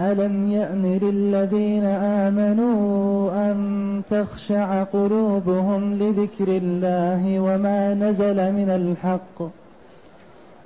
ألم 0.00 0.50
يأن 0.50 0.98
للذين 1.02 1.84
آمنوا 1.84 3.30
أن 3.50 4.02
تخشع 4.10 4.82
قلوبهم 4.82 5.94
لذكر 5.94 6.48
الله 6.48 7.40
وما 7.40 7.94
نزل 7.94 8.52
من 8.52 8.70
الحق 8.70 9.42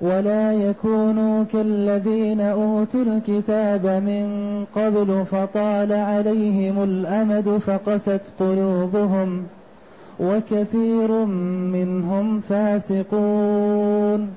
ولا 0.01 0.53
يكونوا 0.53 1.45
كالذين 1.45 2.41
أوتوا 2.41 3.03
الكتاب 3.03 3.87
من 3.87 4.27
قبل 4.75 5.25
فطال 5.31 5.93
عليهم 5.93 6.83
الأمد 6.83 7.49
فقست 7.49 8.23
قلوبهم 8.41 9.47
وكثير 10.21 11.25
منهم 11.75 12.41
فاسقون 12.41 14.31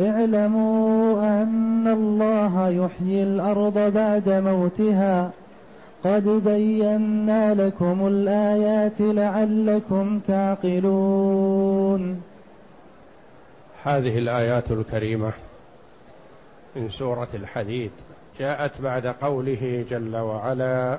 اعلموا 0.00 1.42
أن 1.42 1.88
الله 1.88 2.68
يحيي 2.68 3.22
الأرض 3.22 3.78
بعد 3.78 4.28
موتها. 4.28 5.30
قد 6.04 6.24
بينا 6.24 7.54
لكم 7.54 8.06
الآيات 8.06 9.00
لعلكم 9.00 10.18
تعقلون. 10.18 12.22
هذه 13.82 14.18
الآيات 14.18 14.70
الكريمة 14.70 15.32
من 16.76 16.90
سورة 16.90 17.28
الحديد. 17.34 17.90
جاءت 18.38 18.80
بعد 18.80 19.06
قوله 19.06 19.84
جل 19.90 20.16
وعلا 20.16 20.98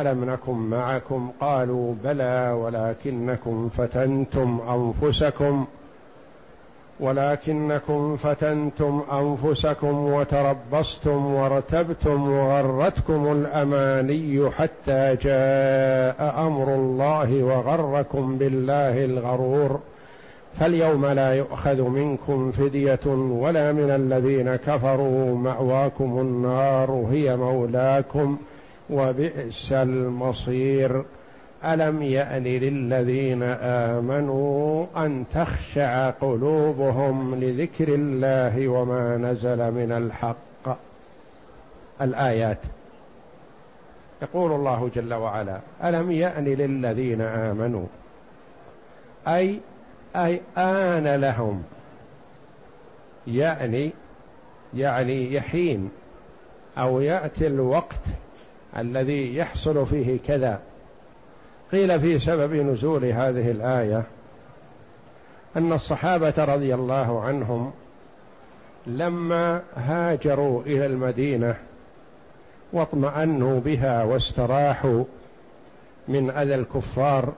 ألم 0.00 0.24
نكن 0.24 0.52
معكم؟ 0.52 1.30
قالوا 1.40 1.94
بلى 2.04 2.50
ولكنكم 2.50 3.68
فتنتم 3.68 4.60
أنفسكم 4.68 5.66
ولكنكم 7.00 8.16
فتنتم 8.16 9.02
أنفسكم 9.12 10.12
وتربصتم 10.12 11.34
وارتبتم 11.34 12.30
وغرتكم 12.30 13.32
الأماني 13.32 14.50
حتى 14.50 15.16
جاء 15.22 16.46
أمر 16.46 16.74
الله 16.74 17.42
وغركم 17.42 18.38
بالله 18.38 19.04
الغرور. 19.04 19.80
فاليوم 20.60 21.06
لا 21.06 21.34
يؤخذ 21.34 21.82
منكم 21.82 22.52
فدية 22.52 23.06
ولا 23.06 23.72
من 23.72 23.90
الذين 23.90 24.56
كفروا 24.56 25.36
مأواكم 25.36 26.20
النار 26.20 27.06
هي 27.10 27.36
مولاكم. 27.36 28.38
وبئس 28.90 29.72
المصير. 29.72 31.04
ألم 31.64 32.02
يأن 32.02 32.44
للذين 32.44 33.42
آمنوا 33.42 34.86
أن 34.96 35.24
تخشع 35.34 36.10
قلوبهم 36.10 37.34
لذكر 37.34 37.88
الله 37.88 38.68
وما 38.68 39.16
نزل 39.16 39.70
من 39.70 39.92
الحق؟ 39.92 40.78
الآيات. 42.00 42.58
يقول 44.22 44.52
الله 44.52 44.90
جل 44.94 45.14
وعلا 45.14 45.60
ألم 45.84 46.10
يأن 46.10 46.44
للذين 46.44 47.20
آمنوا؟ 47.20 47.86
أي 49.28 49.60
أي 50.16 50.40
آن 50.58 51.20
لهم. 51.20 51.62
يعني 53.26 53.92
يعني 54.74 55.34
يحين 55.34 55.90
أو 56.78 57.00
يأتي 57.00 57.46
الوقت 57.46 58.00
الذي 58.78 59.36
يحصل 59.36 59.86
فيه 59.86 60.18
كذا. 60.26 60.60
قيل 61.72 62.00
في 62.00 62.18
سبب 62.18 62.54
نزول 62.54 63.04
هذه 63.04 63.50
الآية 63.50 64.02
أن 65.56 65.72
الصحابة 65.72 66.44
رضي 66.44 66.74
الله 66.74 67.20
عنهم 67.22 67.72
لما 68.86 69.62
هاجروا 69.76 70.62
إلى 70.62 70.86
المدينة 70.86 71.56
واطمأنوا 72.72 73.60
بها 73.60 74.04
واستراحوا 74.04 75.04
من 76.08 76.30
أذى 76.30 76.54
الكفار 76.54 77.32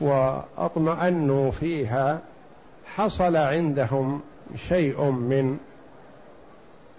وأطمأنوا 0.00 1.50
فيها 1.50 2.20
حصل 2.94 3.36
عندهم 3.36 4.20
شيء 4.56 5.04
من 5.04 5.58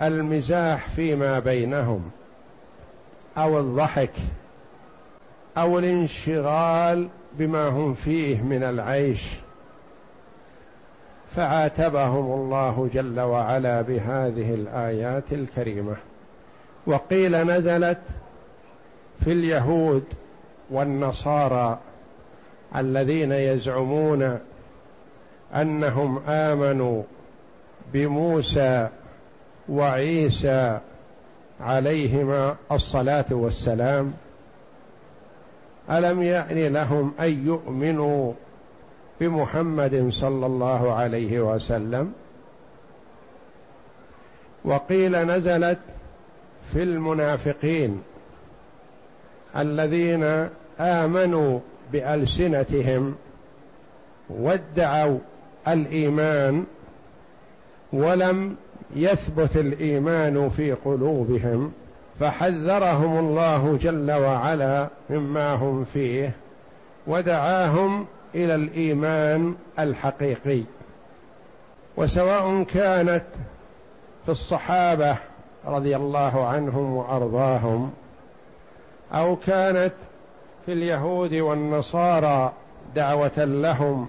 المزاح 0.02 0.90
فيما 0.90 1.40
بينهم. 1.40 2.12
أو 3.38 3.60
الضحك 3.60 4.12
أو 5.58 5.80
الانشغال 5.80 7.10
بما 7.34 7.68
هم 7.68 7.94
فيه 7.94 8.42
من 8.42 8.64
العيش 8.64 9.24
فعاتبهم 11.36 12.42
الله 12.42 12.90
جل 12.94 13.20
وعلا 13.20 13.82
بهذه 13.82 14.54
الآيات 14.54 15.24
الكريمة. 15.32 15.96
وقيل 16.88 17.44
نزلت 17.44 18.02
في 19.24 19.32
اليهود 19.32 20.04
والنصارى 20.70 21.80
الذين 22.76 23.32
يزعمون 23.32 24.40
أنهم 25.56 26.24
آمنوا 26.28 27.04
بموسى 27.94 28.90
وعيسى 29.70 30.80
عليهما 31.64 32.56
الصلاة 32.72 33.26
والسلام. 33.32 34.14
ألم 35.90 36.24
يان 36.24 36.74
لهم 36.74 37.14
أن 37.20 37.48
يؤمنوا 37.48 38.34
بمحمد 39.20 40.10
صلى 40.10 40.46
الله 40.46 40.94
عليه 40.94 41.40
وسلم؟ 41.40 42.14
وقيل 44.66 45.18
نزلت 45.18 45.80
في 46.74 46.84
المنافقين 46.84 48.02
الذين 49.58 50.50
آمنوا 50.80 51.60
بألسنتهم 51.92 53.16
وادعوا 54.30 55.20
الإيمان 55.68 56.66
ولم 57.94 58.56
يثبت 58.96 59.58
الإيمان 59.58 60.50
في 60.50 60.72
قلوبهم 60.72 61.72
فحذرهم 62.20 63.20
الله 63.20 63.78
جل 63.82 64.12
وعلا 64.12 64.88
مما 65.10 65.54
هم 65.54 65.84
فيه 65.84 66.32
ودعاهم 67.08 68.06
إلى 68.36 68.56
الإيمان 68.56 69.56
الحقيقي. 69.80 70.64
وسواء 71.98 72.64
كانت 72.64 73.24
في 74.26 74.32
الصحابة 74.32 75.18
رضي 75.66 75.96
الله 75.96 76.48
عنهم 76.48 76.96
وأرضاهم 76.96 77.92
أو 79.14 79.36
كانت 79.36 79.94
في 80.66 80.74
اليهود 80.74 81.34
والنصارى 81.34 82.52
دعوة 82.96 83.38
لهم 83.38 84.08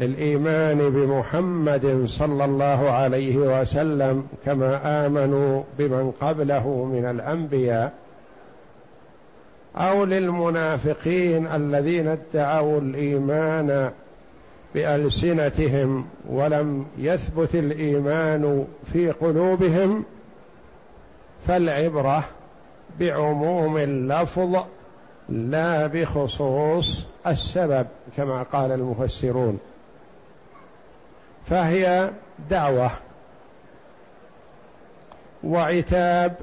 للإيمان 0.00 0.78
بمحمد 0.90 2.04
صلى 2.06 2.44
الله 2.44 2.90
عليه 2.90 3.36
وسلم 3.36 4.26
كما 4.44 5.06
آمنوا 5.06 5.62
بمن 5.78 6.12
قبله 6.20 6.84
من 6.84 7.04
الأنبياء 7.10 7.92
أو 9.76 10.04
للمنافقين 10.04 11.46
الذين 11.46 12.08
ادعوا 12.08 12.80
الإيمان 12.80 13.90
بألسنتهم 14.74 16.04
ولم 16.28 16.86
يثبت 16.98 17.54
الإيمان 17.54 18.66
في 18.92 19.10
قلوبهم 19.10 20.04
فالعبرة 21.46 22.24
بعموم 23.00 23.76
اللفظ 23.76 24.56
لا 25.28 25.86
بخصوص 25.86 27.04
السبب 27.26 27.86
كما 28.16 28.42
قال 28.42 28.72
المفسرون. 28.72 29.58
فهي 31.52 32.10
دعوة 32.50 32.90
وعتاب 35.44 36.34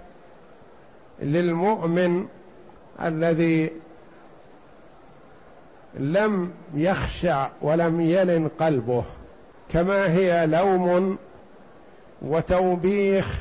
للمؤمن 1.21 2.27
الذي 3.03 3.69
لم 5.99 6.51
يخشع 6.73 7.49
ولم 7.61 8.01
يلن 8.01 8.49
قلبه 8.59 9.03
كما 9.69 10.13
هي 10.13 10.47
لوم 10.47 11.17
وتوبيخ 12.21 13.37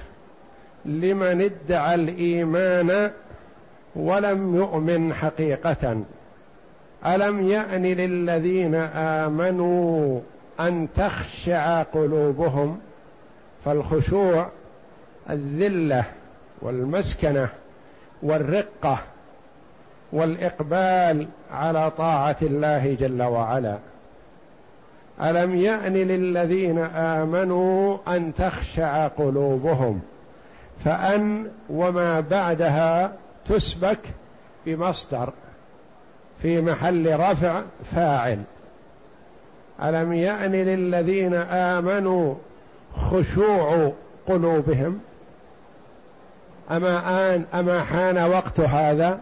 لمن 0.84 1.50
ادعى 1.50 1.94
الإيمان 1.94 3.10
ولم 3.96 4.56
يؤمن 4.56 5.14
حقيقة. 5.14 6.02
ألم 7.06 7.48
يأن 7.48 7.82
للذين 7.82 8.74
آمنوا 8.94 10.20
أن 10.60 10.88
تخشع 10.96 11.82
قلوبهم 11.82 12.80
فالخشوع 13.64 14.48
الذلة 15.30 16.04
والمسكنة 16.62 17.48
والرقة 18.22 18.98
والإقبال 20.12 21.28
على 21.52 21.90
طاعة 21.90 22.36
الله 22.42 22.94
جل 22.94 23.22
وعلا. 23.22 23.78
ألم 25.22 25.56
يأن 25.56 25.92
للذين 25.92 26.78
آمنوا 26.94 27.98
أن 28.08 28.34
تخشع 28.34 29.08
قلوبهم؟ 29.08 30.00
فأن 30.84 31.50
وما 31.70 32.20
بعدها 32.20 33.12
تسبك 33.46 34.00
بمصدر 34.66 35.32
في 36.42 36.60
محل 36.60 37.20
رفع 37.20 37.62
فاعل. 37.94 38.42
ألم 39.82 40.12
يأن 40.12 40.52
للذين 40.52 41.34
آمنوا 41.34 42.34
خشوع 42.96 43.92
قلوبهم؟ 44.26 45.00
أما 46.70 47.34
ان 47.34 47.44
أما 47.54 47.82
حان 47.82 48.30
وقت 48.30 48.60
هذا؟ 48.60 49.20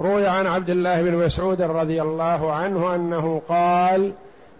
روي 0.00 0.26
عن 0.26 0.46
عبد 0.46 0.70
الله 0.70 1.02
بن 1.02 1.14
مسعود 1.14 1.62
رضي 1.62 2.02
الله 2.02 2.52
عنه 2.52 2.94
أنه 2.94 3.42
قال 3.48 4.12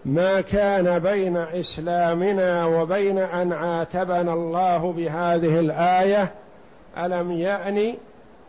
ما 0.05 0.41
كان 0.41 0.99
بين 0.99 1.37
إسلامنا 1.37 2.65
وبين 2.65 3.17
أن 3.17 3.53
عاتبنا 3.53 4.33
الله 4.33 4.91
بهذه 4.91 5.59
الآية 5.59 6.31
ألم 6.97 7.31
يأن 7.31 7.93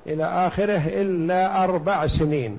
إلى 0.06 0.24
آخره 0.24 0.82
إلا 0.86 1.64
أربع 1.64 2.06
سنين؟ 2.06 2.58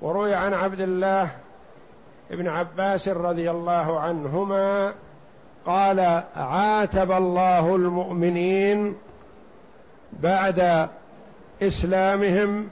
وروي 0.00 0.34
عن 0.34 0.54
عبد 0.54 0.80
الله 0.80 1.30
بن 2.30 2.48
عباس 2.48 3.08
رضي 3.08 3.50
الله 3.50 4.00
عنهما 4.00 4.92
قال 5.66 6.00
عاتب 6.36 7.12
الله 7.12 7.76
المؤمنين 7.76 8.94
بعد 10.12 10.88
إسلامهم 11.62 12.68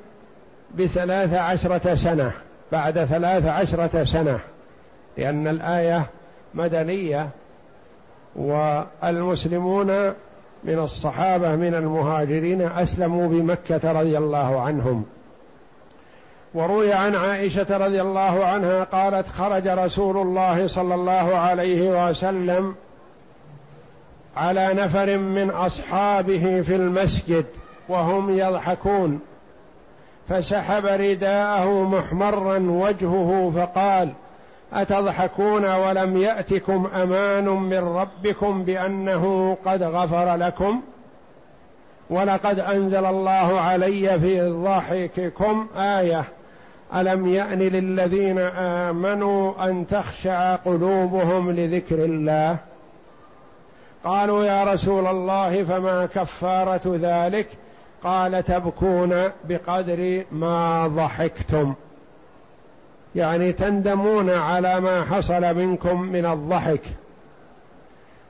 بثلاث 0.74 1.34
عشرة 1.34 1.94
سنة 1.94 2.32
بعد 2.72 3.04
ثلاث 3.04 3.46
عشرة 3.46 4.04
سنة 4.04 4.40
لأن 5.16 5.46
الآية 5.46 6.06
مدنية 6.54 7.28
والمسلمون 8.36 9.86
من 10.64 10.78
الصحابة 10.78 11.56
من 11.56 11.74
المهاجرين 11.74 12.62
أسلموا 12.62 13.28
بمكة 13.28 13.92
رضي 13.92 14.18
الله 14.18 14.60
عنهم. 14.60 15.04
وروي 16.58 16.92
عن 16.92 17.14
عائشة 17.14 17.76
رضي 17.76 18.02
الله 18.02 18.44
عنها 18.44 18.84
قالت 18.84 19.28
خرج 19.28 19.68
رسول 19.68 20.16
الله 20.16 20.66
صلى 20.66 20.94
الله 20.94 21.36
عليه 21.36 22.08
وسلم 22.08 22.74
على 24.36 24.68
نفر 24.74 25.18
من 25.18 25.50
أصحابه 25.50 26.62
في 26.62 26.76
المسجد 26.76 27.44
وهم 27.88 28.30
يضحكون 28.30 29.20
فسحب 30.28 30.86
رداءه 30.86 31.82
محمرا 31.82 32.58
وجهه 32.58 33.52
فقال 33.56 34.12
أتضحكون 34.72 35.74
ولم 35.74 36.16
يأتكم 36.16 36.90
أمان 36.94 37.44
من 37.44 37.78
ربكم 37.78 38.62
بأنه 38.62 39.56
قد 39.64 39.82
غفر 39.82 40.36
لكم؟ 40.36 40.80
ولقد 42.10 42.58
أنزل 42.58 43.06
الله 43.06 43.60
علي 43.60 44.20
في 44.20 44.50
ضحككم 44.50 45.68
آية. 45.76 46.24
ألم 46.94 47.26
يأن 47.26 47.58
للذين 47.58 48.38
آمنوا 48.38 49.68
أن 49.68 49.86
تخشع 49.86 50.56
قلوبهم 50.56 51.50
لذكر 51.50 52.04
الله؟ 52.04 52.56
قالوا 54.04 54.44
يا 54.44 54.64
رسول 54.64 55.06
الله 55.06 55.64
فما 55.64 56.06
كفارة 56.06 56.98
ذلك؟ 57.02 57.46
قال 58.04 58.44
تبكون 58.44 59.22
بقدر 59.44 60.24
ما 60.32 60.86
ضحكتم. 60.86 61.74
يعني 63.14 63.52
تندمون 63.52 64.30
على 64.30 64.80
ما 64.80 65.04
حصل 65.04 65.54
منكم 65.54 66.02
من 66.02 66.26
الضحك. 66.26 66.82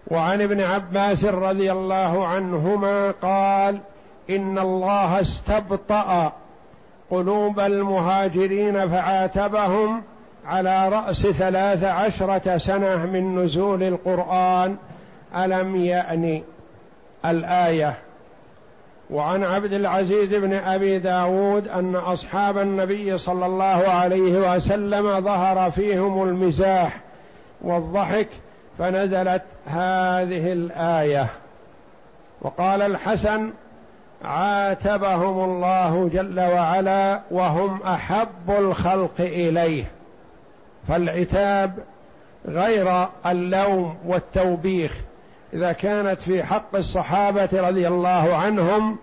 وعن 0.06 0.42
ابن 0.42 0.60
عباس 0.60 1.24
رضي 1.24 1.72
الله 1.72 2.26
عنهما 2.26 3.10
قال 3.10 3.78
إن 4.30 4.58
الله 4.58 5.20
استبطأ 5.20 6.32
قلوب 7.10 7.60
المهاجرين 7.60 8.88
فعاتبهم 8.88 10.02
على 10.46 10.88
رأس 10.88 11.26
ثلاث 11.26 11.84
عشرة 11.84 12.58
سنة 12.58 13.06
من 13.06 13.44
نزول 13.44 13.82
القرآن. 13.82 14.76
ألم 15.36 15.76
يأن 15.76 16.42
الآية؟ 17.26 17.94
وعن 19.10 19.44
عبد 19.44 19.72
العزيز 19.72 20.34
بن 20.34 20.52
أبي 20.52 20.98
داود 20.98 21.68
أن 21.68 21.96
أصحاب 21.96 22.58
النبي 22.58 23.18
صلى 23.18 23.46
الله 23.46 23.88
عليه 23.88 24.54
وسلم 24.54 25.20
ظهر 25.20 25.70
فيهم 25.70 26.22
المزاح 26.22 27.00
والضحك 27.60 28.28
فنزلت 28.78 29.42
هذه 29.66 30.52
الآية. 30.52 31.26
وقال 32.40 32.82
الحسن 32.82 33.50
عاتبهم 34.24 35.44
الله 35.44 36.10
جل 36.12 36.40
وعلا 36.40 37.20
وهم 37.30 37.82
أحب 37.82 38.50
الخلق 38.58 39.20
إليه. 39.20 39.84
فالعتاب 40.88 41.78
غير 42.48 43.06
اللوم 43.26 43.96
والتوبيخ. 44.06 44.94
إذا 45.52 45.72
كانت 45.72 46.20
في 46.20 46.44
حق 46.44 46.76
الصحابة 46.76 47.48
رضي 47.52 47.88
الله 47.88 48.36
عنهم 48.36 48.98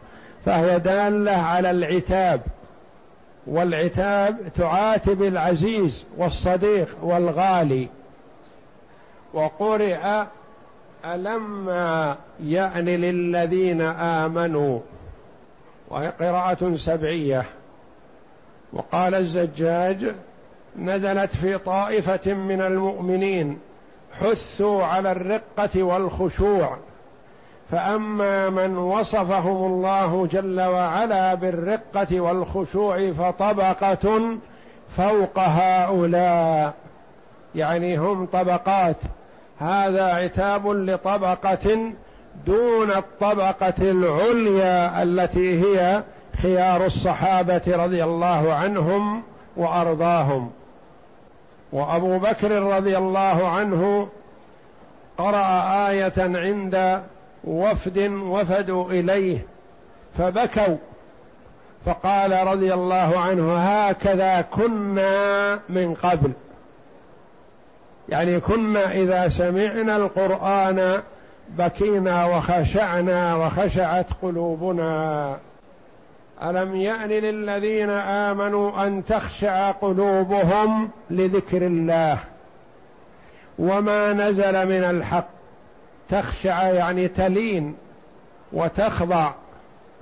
فهي 0.46 0.80
دالة 0.80 1.32
على 1.32 1.72
العتاب. 1.72 2.42
والعتاب 3.48 4.38
تعاتب 4.56 5.24
العزيز 5.24 6.04
والصديق 6.18 6.98
والغالي. 7.04 7.90
وقرئ 9.34 10.26
ألما 11.06 12.16
يأن 12.44 12.86
للذين 12.86 13.82
آمنوا 13.82 14.80
وهي 15.96 16.10
قراءة 16.10 16.76
سبعية. 16.76 17.46
وقال 18.74 19.16
الزجاج 19.16 20.16
نزلت 20.76 21.36
في 21.36 21.58
طائفة 21.58 22.34
من 22.34 22.62
المؤمنين 22.62 23.60
حثوا 24.20 24.84
على 24.84 25.12
الرقة 25.12 25.84
والخشوع. 25.84 26.78
فأما 27.72 28.50
من 28.50 28.78
وصفهم 28.78 29.74
الله 29.74 30.28
جل 30.32 30.62
وعلا 30.62 31.34
بالرقة 31.34 32.20
والخشوع 32.20 33.12
فطبقة 33.12 34.38
فوق 34.98 35.40
هؤلاء. 35.40 36.74
يعني 37.56 37.98
هم 37.98 38.26
طبقات. 38.26 38.98
هذا 39.60 40.14
عتاب 40.14 40.68
لطبقة 40.68 41.94
دون 42.46 42.92
الطبقة 42.92 43.74
العليا 43.80 45.04
التي 45.04 45.64
هي 45.64 46.04
خيار 46.42 46.86
الصحابة 46.86 47.62
رضي 47.68 48.04
الله 48.04 48.54
عنهم 48.54 49.24
وأرضاهم. 49.58 50.52
وأبو 51.72 52.20
بكر 52.20 52.52
رضي 52.52 52.98
الله 52.98 53.48
عنه 53.48 54.10
قرأ 55.18 55.90
آية 55.90 56.14
عند 56.18 57.02
وفد 57.44 57.98
وفدوا 58.08 58.92
إليه 58.92 59.46
فبكوا. 60.18 60.78
فقال 61.86 62.48
رضي 62.48 62.74
الله 62.74 63.20
عنه 63.20 63.58
هكذا 63.58 64.42
كنا 64.42 65.60
من 65.70 65.94
قبل. 65.94 66.32
يعني 68.10 68.40
كنا 68.40 68.92
إذا 68.92 69.30
سمعنا 69.30 69.98
القرآن 69.98 71.02
بكينا 71.50 72.26
وخشعنا 72.26 73.36
وخشعت 73.36 74.06
قلوبنا. 74.22 75.38
ألم 76.44 76.76
يأن 76.76 77.10
للذين 77.10 77.90
آمنوا 77.90 78.88
أن 78.88 79.06
تخشع 79.06 79.72
قلوبهم 79.72 80.90
لذكر 81.10 81.68
الله؟ 81.68 82.18
وما 83.60 84.14
نزل 84.14 84.66
من 84.68 84.84
الحق. 84.84 85.28
تخشع 86.10 86.70
يعني 86.70 87.08
تلين 87.08 87.76
وتخضع 88.54 89.32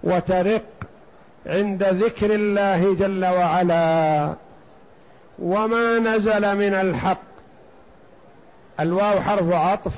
وترق 0.03 0.65
عند 1.45 1.83
ذكر 1.83 2.35
الله 2.35 2.95
جل 2.95 3.25
وعلا. 3.25 4.33
وما 5.39 5.99
نزل 5.99 6.57
من 6.57 6.73
الحق. 6.73 7.17
الواو 8.79 9.21
حرف 9.21 9.51
عطف. 9.51 9.93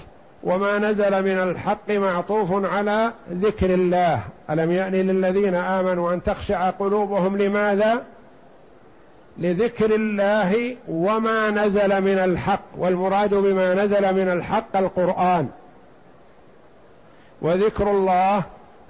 وما 0.45 0.79
نزل 0.79 1.23
من 1.23 1.49
الحق 1.49 1.91
معطوف 1.91 2.65
على 2.73 3.11
ذكر 3.31 3.73
الله. 3.73 4.21
ألم 4.49 4.71
يأن 4.71 4.91
للذين 4.91 5.55
آمنوا 5.55 6.13
أن 6.13 6.23
تخشع 6.23 6.69
قلوبهم 6.69 7.37
لماذا؟ 7.37 8.03
لذكر 9.37 9.95
الله 9.95 10.75
وما 10.87 11.49
نزل 11.49 12.01
من 12.01 12.19
الحق. 12.19 12.63
والمراد 12.77 13.33
بما 13.33 13.73
نزل 13.73 14.13
من 14.13 14.29
الحق 14.31 14.77
القرآن. 14.77 15.47
وذكر 17.41 17.91
الله 17.91 18.43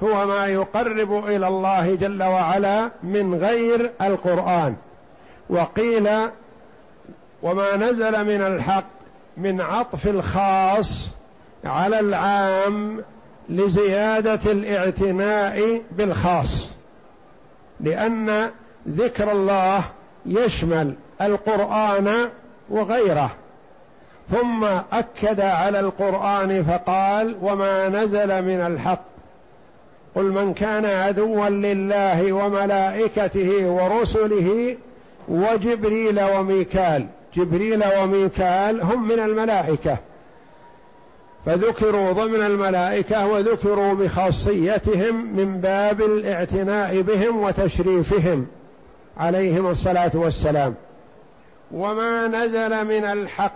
هو 0.04 0.28
ما 0.28 0.48
يقرب 0.48 1.28
إلى 1.28 1.48
الله 1.48 1.96
جل 1.96 2.24
وعلا 2.24 2.90
من 3.04 3.36
غير 3.36 3.92
القرآن. 4.02 4.76
وقيل 5.50 6.10
وما 7.44 7.76
نزل 7.76 8.26
من 8.26 8.42
الحق 8.42 8.86
من 9.38 9.62
عطف 9.62 10.08
الخاص 10.08 11.12
على 11.66 12.00
العام 12.00 13.04
لزيادة 13.50 14.52
الاعتناء 14.52 15.82
بالخاص 15.92 16.72
لأن 17.80 18.50
ذكر 18.90 19.32
الله 19.32 19.84
يشمل 20.26 20.94
القرآن 21.22 22.30
وغيره. 22.70 23.32
ثم 24.32 24.64
أكد 24.94 25.40
على 25.40 25.80
القرآن 25.80 26.64
فقال 26.64 27.36
وما 27.42 27.90
نزل 27.90 28.42
من 28.42 28.62
الحق. 28.62 29.06
قل 30.16 30.24
من 30.24 30.54
كان 30.54 30.86
عدوا 30.86 31.50
لله 31.50 32.34
وملائكته 32.34 33.68
ورسله 33.68 34.78
وجبريل 35.28 36.24
وميكال. 36.24 37.08
جبريل 37.34 37.84
وميكال 38.00 38.82
هم 38.82 39.08
من 39.08 39.20
الملائكة. 39.20 39.98
فذكروا 41.46 42.12
ضمن 42.12 42.42
الملائكة 42.42 43.28
وذكروا 43.28 43.94
بخاصيتهم 43.94 45.36
من 45.36 45.62
باب 45.62 46.02
الاعتناء 46.02 47.02
بهم 47.02 47.44
وتشريفهم 47.44 48.48
عليهم 49.18 49.68
الصلاة 49.68 50.12
والسلام. 50.14 50.76
وما 51.72 52.28
نزل 52.28 52.86
من 52.86 53.06
الحق 53.06 53.56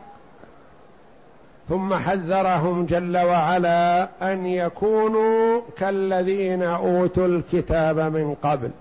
ثم 1.69 1.93
حذرهم 1.93 2.85
جل 2.85 3.17
وعلا 3.17 4.09
أن 4.21 4.45
يكونوا 4.45 5.61
كالذين 5.77 6.63
أوتوا 6.63 7.27
الكتاب 7.27 7.99
من 7.99 8.35
قبل. 8.43 8.71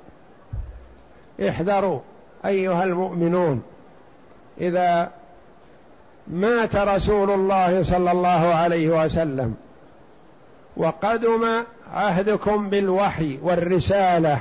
احذروا 1.49 2.01
أيها 2.45 2.85
المؤمنون 2.85 3.63
إذا 4.61 5.11
مات 6.31 6.77
رسول 6.77 7.31
الله 7.31 7.83
صلى 7.83 8.11
الله 8.11 8.55
عليه 8.55 9.05
وسلم. 9.05 9.55
وقدم 10.77 11.47
عهدكم 11.95 12.71
بالوحي 12.71 13.39
والرسالة 13.43 14.39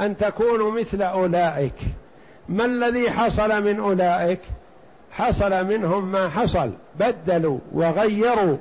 أن 0.00 0.16
تكونوا 0.16 0.80
مثل 0.80 1.02
أولئك. 1.02 1.74
ما 2.48 2.64
الذي 2.64 3.10
حصل 3.10 3.64
من 3.64 3.80
أولئك؟ 3.80 4.40
حصل 5.12 5.66
منهم 5.66 6.12
ما 6.12 6.28
حصل. 6.28 6.70
بدلوا 7.00 7.58
وغيروا. 7.72 8.56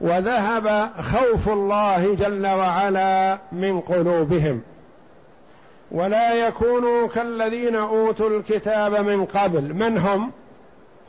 وذهب 0.00 0.90
خوف 1.00 1.48
الله 1.48 2.14
جل 2.14 2.46
وعلا 2.46 3.38
من 3.52 3.80
قلوبهم. 3.80 4.62
ولا 5.90 6.34
يكونوا 6.34 7.08
كالذين 7.08 7.76
أوتوا 7.76 8.30
الكتاب 8.30 9.06
من 9.06 9.24
قبل. 9.24 9.74
من 9.74 9.98
هم؟ 9.98 10.30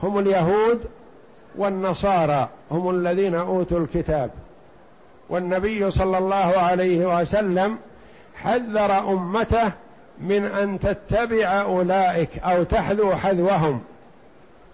هم 0.04 0.20
اليهود 0.20 0.82
والنصارى 1.56 2.50
هم 2.72 2.90
الذين 2.90 3.36
أوتوا 3.36 3.80
الكتاب. 3.80 4.30
والنبي 5.30 5.92
صلى 5.92 6.18
الله 6.18 6.54
عليه 6.58 7.20
وسلم 7.20 7.78
حذر 8.36 9.00
أمته 9.00 9.72
من 10.20 10.46
أن 10.46 10.80
تتبع 10.80 11.62
أولئك 11.62 12.30
أو 12.40 12.64
تحذو 12.64 13.16
حذوهم. 13.16 13.82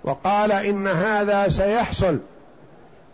وقال 0.04 0.52
إن 0.52 0.88
هذا 0.88 1.50
سيحصل. 1.50 2.20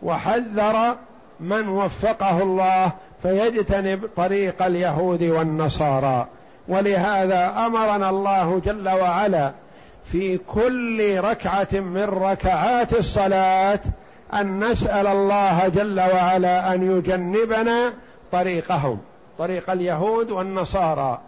وحذر 0.04 0.96
من 1.40 1.68
وفقه 1.68 2.44
الله 2.44 2.92
فيجتنب 3.22 4.10
طريق 4.16 4.64
اليهود 4.64 5.24
والنصارى. 5.24 6.28
ولهذا 6.68 7.66
أمرنا 7.66 8.10
الله 8.10 8.62
جل 8.66 8.90
وعلا 8.90 9.52
في 10.12 10.38
كل 10.38 11.20
ركعة 11.20 11.68
من 11.74 12.04
ركعات 12.04 12.94
الصلاة 12.94 13.80
أن 14.34 14.64
نسأل 14.64 15.08
الله 15.08 15.68
جل 15.68 16.00
وعلا 16.00 16.74
أن 16.74 16.98
يجنبنا 16.98 17.94
طريقهم. 18.32 19.00
طريق 19.38 19.70
اليهود 19.70 20.32
والنصارى. 20.32 21.20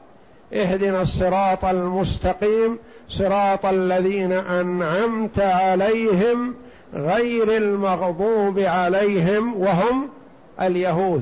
اهدنا 0.54 1.02
الصراط 1.02 1.66
المستقيم 1.66 2.80
صراط 3.10 3.66
الذين 3.66 4.32
أنعمت 4.32 5.40
عليهم 5.40 6.56
غير 6.94 7.58
المغضوب 7.58 8.60
عليهم 8.60 9.62
وهم 9.62 10.10
اليهود. 10.62 11.22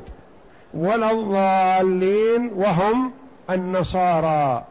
ولا 0.74 1.12
الضالين 1.12 2.52
وهم 2.56 3.12
النصارى. 3.50 4.64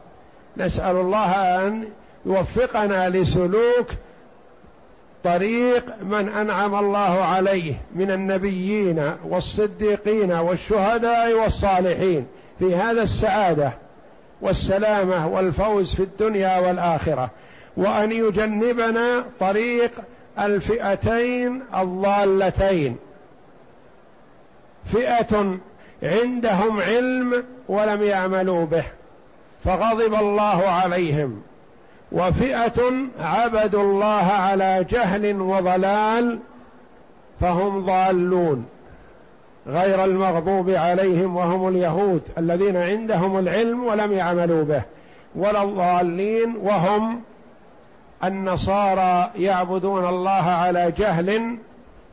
نسأل 0.56 0.96
الله 0.96 1.30
أن 1.66 1.84
يوفقنا 2.26 3.08
لسلوك 3.08 3.86
طريق 5.24 6.02
من 6.02 6.28
أنعم 6.28 6.74
الله 6.74 7.24
عليه 7.24 7.74
من 7.94 8.10
النبيين 8.10 9.12
والصديقين 9.24 10.32
والشهداء 10.32 11.32
والصالحين 11.32 12.26
في 12.58 12.74
هذا 12.74 13.02
السعادة 13.02 13.72
والسلامة 14.40 15.28
والفوز 15.28 15.94
في 15.94 16.02
الدنيا 16.02 16.58
والآخرة 16.58 17.30
وأن 17.76 18.12
يجنبنا 18.12 19.24
طريق 19.40 19.90
الفئتين 20.38 21.62
الضالتين. 21.74 22.96
فئة 24.84 25.58
عندهم 26.02 26.80
علم 26.80 27.44
ولم 27.68 28.02
يعملوا 28.02 28.64
به 28.64 28.84
فغضب 29.64 30.14
الله 30.14 30.68
عليهم. 30.68 31.42
وفئة 32.12 32.92
عبدوا 33.20 33.82
الله 33.82 34.32
على 34.32 34.86
جهل 34.90 35.40
وضلال 35.40 36.38
فهم 37.40 37.86
ضالون 37.86 38.66
غير 39.66 40.04
المغضوب 40.04 40.70
عليهم 40.70 41.36
وهم 41.36 41.68
اليهود 41.68 42.22
الذين 42.38 42.76
عندهم 42.76 43.38
العلم 43.38 43.84
ولم 43.84 44.12
يعملوا 44.12 44.64
به 44.64 44.82
ولا 45.34 45.62
الضالين 45.62 46.56
وهم 46.62 47.20
النصارى 48.24 49.30
يعبدون 49.36 50.08
الله 50.08 50.50
على 50.50 50.92
جهل 50.98 51.58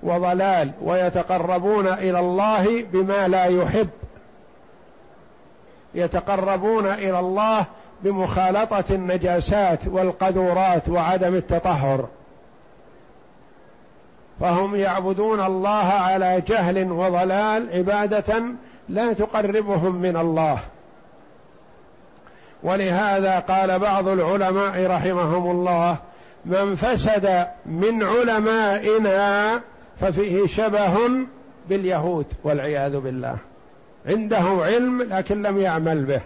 وضلال 0.03 0.71
ويتقربون 0.81 1.88
إلى 1.88 2.19
الله 2.19 2.85
بما 2.93 3.27
لا 3.27 3.45
يحب 3.45 3.89
يتقربون 5.95 6.85
إلى 6.85 7.19
الله 7.19 7.65
بمخالطة 8.03 8.83
النجاسات 8.91 9.88
والقذورات 9.88 10.89
وعدم 10.89 11.36
التطهر. 11.36 12.07
فهم 14.39 14.75
يعبدون 14.75 15.39
الله 15.39 15.86
على 15.86 16.41
جهل 16.48 16.91
وضلال 16.91 17.69
عبادة 17.74 18.43
لا 18.89 19.13
تقربهم 19.13 19.95
من 19.95 20.17
الله. 20.17 20.60
ولهذا 22.63 23.39
قال 23.39 23.79
بعض 23.79 24.07
العلماء 24.07 24.86
رحمهم 24.86 25.51
الله 25.51 25.98
من 26.45 26.75
فسد 26.75 27.48
من 27.65 28.03
علمائنا 28.03 29.62
ففيه 30.01 30.48
شبه 30.48 30.98
باليهود 31.69 32.25
والعياذ 32.43 33.00
بالله. 33.00 33.38
عنده 34.05 34.43
علم 34.63 35.01
لكن 35.01 35.41
لم 35.41 35.57
يعمل 35.57 36.05
به. 36.05 36.22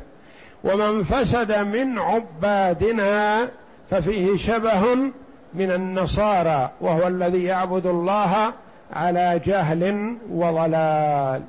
ومن 0.64 1.04
فسد 1.04 1.58
من 1.58 2.00
عبادنا 2.00 3.48
ففيه 3.90 4.38
شبه 4.38 4.96
من 5.54 5.72
النصارى 5.72 6.70
وهو 6.82 7.08
الذي 7.08 7.44
يعبد 7.44 7.86
الله 7.86 8.54
على 8.94 9.42
جهل 9.46 10.18
وضلال. 10.32 11.42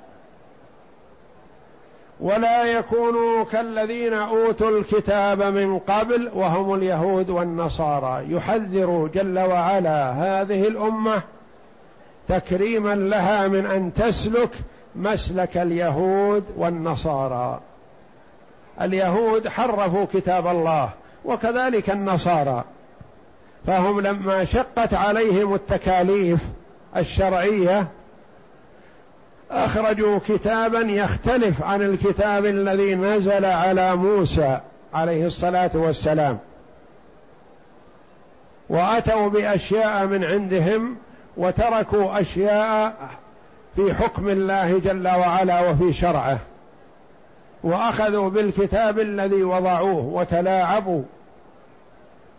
ولا 2.21 2.65
يكونوا 2.65 3.45
كالذين 3.45 4.15
أوتوا 4.15 4.79
الكتاب 4.79 5.43
من 5.43 5.79
قبل 5.79 6.31
وهم 6.35 6.75
اليهود 6.75 7.31
والنصارى. 7.31 8.33
يحذر 8.33 9.11
جل 9.15 9.39
وعلا 9.39 10.11
هذه 10.11 10.69
الأمة 10.69 11.23
تكريما 12.29 12.95
لها 12.95 13.49
من 13.49 13.67
أن 13.67 13.93
تسلك 13.93 14.51
مسلك 14.97 15.57
اليهود 15.57 16.45
والنصارى. 16.57 17.61
اليهود 18.83 19.49
حرفوا 19.49 20.07
كتاب 20.13 20.47
الله 20.47 20.91
وكذلك 21.25 21.91
النصارى. 21.91 22.65
فهم 23.67 24.01
لما 24.01 24.45
شقت 24.45 24.95
عليهم 24.95 25.55
التكاليف 25.55 26.45
الشرعية 26.97 27.89
أخرجوا 29.51 30.19
كتابا 30.29 30.81
يختلف 30.81 31.63
عن 31.63 31.83
الكتاب 31.83 32.47
الذي 32.47 32.95
نزل 32.95 33.45
على 33.45 33.97
موسى 33.97 34.61
عليه 34.95 35.27
الصلاة 35.27 35.71
والسلام. 35.75 36.39
وأتوا 38.69 39.29
بأشياء 39.29 40.07
من 40.07 40.25
عندهم 40.25 40.97
وتركوا 41.37 42.21
أشياء 42.21 42.95
في 43.77 43.95
حكم 43.95 44.29
الله 44.29 44.79
جل 44.79 45.09
وعلا 45.09 45.71
وفي 45.71 45.93
شرعه. 45.93 46.39
وأخذوا 47.63 48.31
بالكتاب 48.31 48.99
الذي 48.99 49.43
وضعوه 49.43 50.05
وتلاعبوا. 50.05 51.03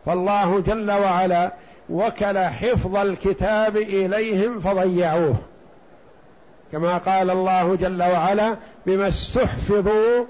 فالله 0.05 0.59
جل 0.59 0.91
وعلا 0.91 1.51
وكل 1.89 2.37
حفظ 2.37 2.95
الكتاب 2.95 3.77
إليهم 3.77 4.59
فضيعوه. 4.59 5.35
كما 6.71 6.97
قال 6.97 7.29
الله 7.29 7.75
جل 7.75 8.03
وعلا 8.03 8.55
بما 8.85 9.07
استحفظوا 9.07 10.25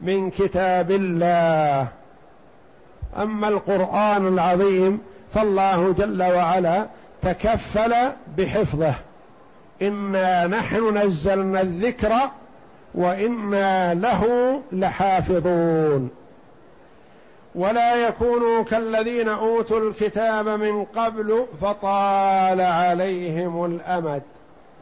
من 0.00 0.30
كتاب 0.30 0.90
الله 0.90 1.88
أما 3.16 3.48
القرآن 3.48 4.28
العظيم 4.28 5.00
فالله 5.34 5.92
جل 5.98 6.22
وعلا 6.22 6.86
تكفل 7.22 7.94
بحفظه. 8.38 8.94
إنا 9.82 10.46
نحن 10.46 10.98
نزلنا 10.98 11.60
الذكر 11.60 12.12
وإنا 12.94 13.94
له 13.94 14.60
لحافظون. 14.72 16.10
ولا 17.54 18.08
يكونوا 18.08 18.62
كالذين 18.62 19.28
أوتوا 19.28 19.80
الكتاب 19.80 20.48
من 20.48 20.84
قبل 20.84 21.46
فطال 21.60 22.60
عليهم 22.60 23.64
الأمد. 23.64 24.22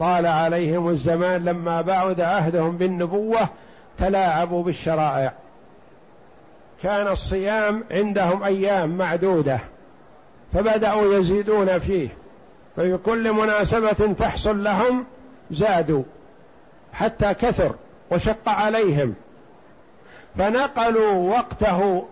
طال 0.01 0.27
عليهم 0.27 0.89
الزمان 0.89 1.45
لما 1.45 1.81
بعد 1.81 2.21
عهدهم 2.21 2.77
بالنبوة 2.77 3.49
تلاعبوا 3.99 4.63
بالشرائع. 4.63 5.33
كان 6.83 7.09
الصيام 7.09 7.85
عندهم 7.91 8.43
أيام 8.43 8.99
معدودة 8.99 9.61
فبدأوا 10.53 11.15
يزيدون 11.15 11.79
فيه. 11.79 12.09
ففي 12.77 12.97
كل 12.97 13.33
مناسبة 13.33 14.15
تحصل 14.19 14.65
لهم 14.65 15.05
زادوا 15.51 16.03
حتى 16.93 17.35
كثر. 17.35 17.75
وشق 18.11 18.49
عليهم. 18.49 19.15
فنقلوا 20.39 21.13
وقته 21.13 22.05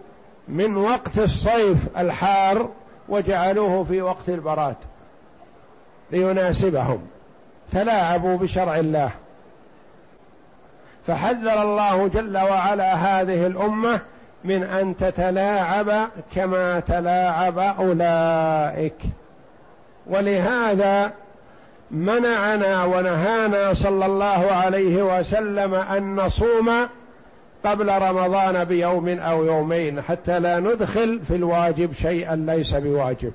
من 0.48 0.76
وقت 0.76 1.18
الصيف 1.18 1.98
الحار 1.98 2.68
وجعلوه 3.08 3.84
في 3.84 4.02
وقت 4.02 4.28
البراد 4.28 4.76
ليناسبهم. 6.10 7.06
تلاعبوا 7.72 8.36
بشرع 8.36 8.76
الله. 8.76 9.10
فحذر 11.06 11.62
الله 11.62 12.08
جل 12.08 12.38
وعلا 12.38 12.94
هذه 12.94 13.46
الأمة 13.46 14.00
من 14.44 14.62
أن 14.62 14.96
تتلاعب 14.96 16.08
كما 16.34 16.80
تلاعب 16.80 17.58
أولئك. 17.58 18.96
ولهذا 20.06 21.12
منعنا 21.90 22.84
ونهانا 22.84 23.74
صلى 23.74 24.06
الله 24.06 24.52
عليه 24.52 25.18
وسلم 25.18 25.74
أن 25.74 26.16
نصوم 26.16 26.70
قبل 27.64 27.88
رمضان 27.88 28.64
بيوم 28.64 29.08
أو 29.08 29.44
يومين 29.44 30.02
حتى 30.02 30.38
لا 30.38 30.58
ندخل 30.58 31.20
في 31.28 31.34
الواجب 31.34 31.92
شيئا 31.92 32.36
ليس 32.36 32.74
بواجب. 32.74 33.32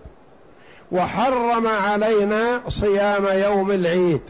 وحرم 0.91 1.67
علينا 1.67 2.61
صيام 2.69 3.25
يوم 3.43 3.71
العيد 3.71 4.21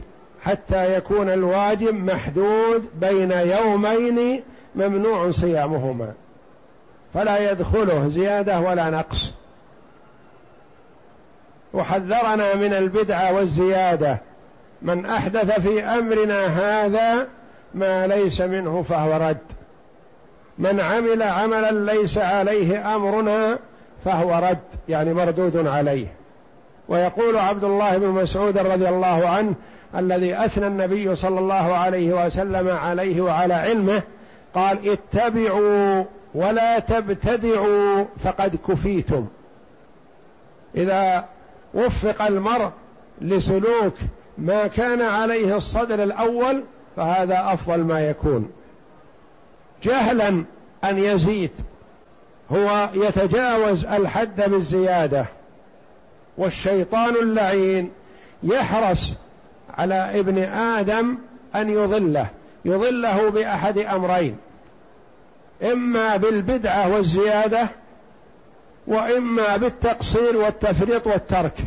حتى 0.42 0.98
يكون 0.98 1.30
الواجب 1.30 1.96
محدود 1.96 2.90
بين 3.02 3.32
يومين 3.32 4.44
ممنوع 4.76 5.32
صيامهما. 5.32 6.14
فلا 7.14 7.52
يدخله 7.52 8.08
زيادة 8.08 8.60
ولا 8.60 8.90
نقص. 8.90 9.34
وحذرنا 11.74 12.56
من 12.56 12.74
البدعه 12.74 13.34
والزيادة. 13.34 14.18
من 14.82 15.06
أحدث 15.06 15.60
في 15.60 15.84
أمرنا 15.84 16.46
هذا 16.46 17.28
ما 17.74 18.08
ليس 18.08 18.42
منه 18.42 18.82
فهو 18.90 19.30
رد. 19.30 19.38
من 20.58 20.80
عمل 20.80 21.24
عملا 21.24 21.92
ليس 21.94 22.18
عليه 22.18 22.96
أمرنا 22.96 23.60
فهو 24.06 24.50
رد 24.50 24.60
يعني 24.90 25.14
مردود 25.14 25.68
عليه. 25.68 26.08
ويقول 26.88 27.38
عبد 27.38 27.64
الله 27.64 27.98
بن 27.98 28.08
مسعود 28.08 28.58
رضي 28.58 28.90
الله 28.90 29.28
عنه 29.28 29.54
الذي 29.96 30.46
أثنى 30.46 30.68
النبي 30.68 31.16
صلى 31.16 31.40
الله 31.40 31.76
عليه 31.76 32.26
وسلم 32.26 32.70
عليه 32.70 33.22
وعلى 33.22 33.54
علمه 33.54 34.02
قال 34.56 34.78
اتبعوا 34.90 36.04
ولا 36.36 36.80
تبتدعوا 36.80 38.06
فقد 38.24 38.56
كفيتم. 38.68 39.28
إذا 40.76 41.26
وفق 41.74 42.22
المرء 42.22 42.72
لسلوك 43.22 43.94
ما 44.38 44.68
كان 44.68 45.02
عليه 45.02 45.58
الصدر 45.58 46.04
الأول 46.04 46.64
فهذا 46.96 47.54
أفضل 47.54 47.84
ما 47.84 48.02
يكون. 48.10 48.52
جهلا 49.84 50.44
أن 50.84 50.98
يزيد 50.98 51.52
هو 52.52 52.90
يتجاوز 52.94 53.86
الحد 53.86 54.50
بالزيادة 54.50 55.26
والشيطان 56.38 57.16
اللعين 57.16 57.92
يحرص 58.44 59.14
على 59.78 60.20
ابن 60.20 60.44
آدم 60.44 61.18
أن 61.56 61.70
يضله 61.70 62.28
يضله 62.66 63.30
بأحد 63.30 63.78
أمرين 63.78 64.38
إما 65.64 66.18
بالبدعة 66.18 66.90
والزيادة 66.90 67.70
وإما 68.88 69.58
بالتقصير 69.58 70.38
والتفريط 70.38 71.08
والترك 71.08 71.58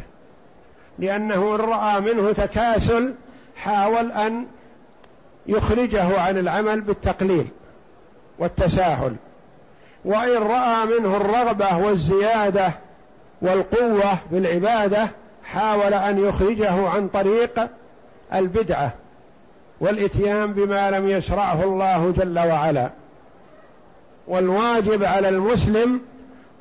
لأنه 0.98 1.54
إن 1.54 1.60
رأى 1.60 2.00
منه 2.00 2.32
تكاسل 2.32 3.14
حاول 3.56 4.12
أن 4.12 4.46
يخرجه 5.46 6.20
عن 6.20 6.38
العمل 6.38 6.80
بالتقليل 6.80 7.46
والتساهل. 8.38 9.16
وإن 10.04 10.42
رأى 10.42 10.86
منه 10.86 11.16
الرغبة 11.16 11.78
والزيادة 11.78 12.72
والقوة 13.42 14.18
بالعبادة 14.30 15.08
حاول 15.44 15.94
أن 15.94 16.24
يخرجه 16.24 16.88
عن 16.88 17.08
طريق 17.08 17.68
البدعة 18.34 18.92
والإتيان 19.80 20.52
بما 20.52 20.90
لم 20.90 21.08
يشرعه 21.08 21.64
الله 21.64 22.14
جل 22.16 22.38
وعلا. 22.38 22.90
والواجب 24.28 25.04
على 25.04 25.28
المسلم 25.28 26.00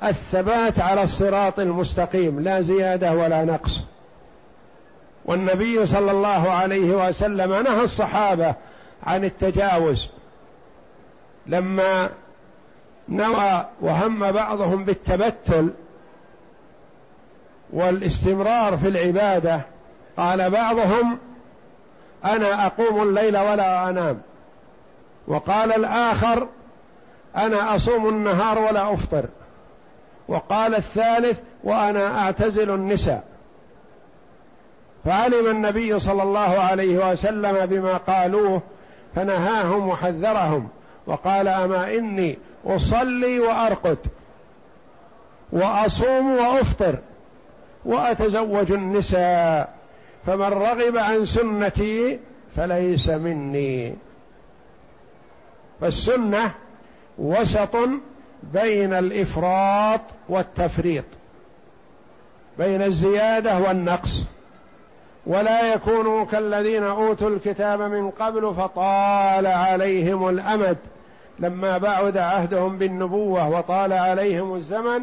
الثبات 0.04 0.80
على 0.80 1.04
الصراط 1.04 1.60
المستقيم 1.60 2.40
لا 2.40 2.62
زيادة 2.62 3.12
ولا 3.14 3.46
نقص. 3.46 3.82
والنبي 5.26 5.86
صلى 5.86 6.12
الله 6.12 6.52
عليه 6.52 7.08
وسلم 7.08 7.54
نهى 7.64 7.84
الصحابة 7.84 8.56
عن 9.04 9.26
التجاوز. 9.26 10.10
لما 11.48 12.10
نوى 13.10 13.66
وهم 13.82 14.32
بعضهم 14.32 14.86
بالتبتل 14.86 15.70
والاستمرار 17.74 18.78
في 18.78 18.88
العبادة 18.88 19.62
قال 20.18 20.50
بعضهم 20.50 21.18
أنا 22.26 22.66
أقوم 22.66 23.04
الليل 23.04 23.38
ولا 23.38 23.90
أنام. 23.90 24.22
وقال 25.28 25.74
الآخر 25.74 26.48
أنا 27.36 27.76
أصوم 27.76 28.10
النهار 28.10 28.60
ولا 28.60 28.94
أفطر. 28.94 29.26
وقال 30.28 30.76
الثالث 30.76 31.40
وأنا 31.64 32.20
أعتزل 32.20 32.72
النساء. 32.74 33.24
فعلم 35.06 35.50
النبي 35.50 36.00
صلى 36.00 36.24
الله 36.24 36.40
عليه 36.40 37.12
وسلم 37.12 37.66
بما 37.66 37.98
قالوه 37.98 38.62
فنهاهم 39.16 39.90
وحذرهم 39.90 40.68
وقال 41.08 41.48
أما 41.48 41.96
إني 41.96 42.38
أصلي 42.66 43.40
وأرقد 43.40 43.98
وأصوم 45.52 46.32
وأفطر 46.32 47.00
وأتزوج 47.86 48.72
النساء 48.72 49.74
فمن 50.26 50.42
رغب 50.42 50.98
عن 50.98 51.26
سنتي 51.26 52.20
فليس 52.56 53.10
مني. 53.10 53.96
فالسنة 55.82 56.52
وسط 57.18 57.76
بين 58.54 58.94
الإفراط 58.94 60.02
والتفريط 60.30 61.06
بين 62.58 62.82
الزيادة 62.82 63.60
والنقص. 63.60 64.26
ولا 65.28 65.74
يكونوا 65.74 66.26
كالذين 66.26 66.84
أوتوا 66.84 67.30
الكتاب 67.30 67.82
من 67.82 68.10
قبل 68.10 68.54
فطال 68.56 69.48
عليهم 69.48 70.30
الأمد. 70.30 70.78
لما 71.40 71.78
بعد 71.78 72.18
عهدهم 72.18 72.78
بالنبوة 72.78 73.50
وطال 73.50 73.94
عليهم 73.94 74.56
الزمن 74.56 75.02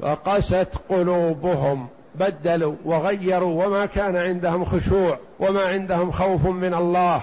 وقست 0.00 0.68
قلوبهم 0.88 1.88
بدلوا 2.14 2.74
وغيروا 2.84 3.64
وما 3.64 3.86
كان 3.86 4.16
عندهم 4.16 4.64
خشوع 4.64 5.18
وما 5.40 5.64
عندهم 5.64 6.10
خوف 6.10 6.46
من 6.46 6.74
الله. 6.74 7.20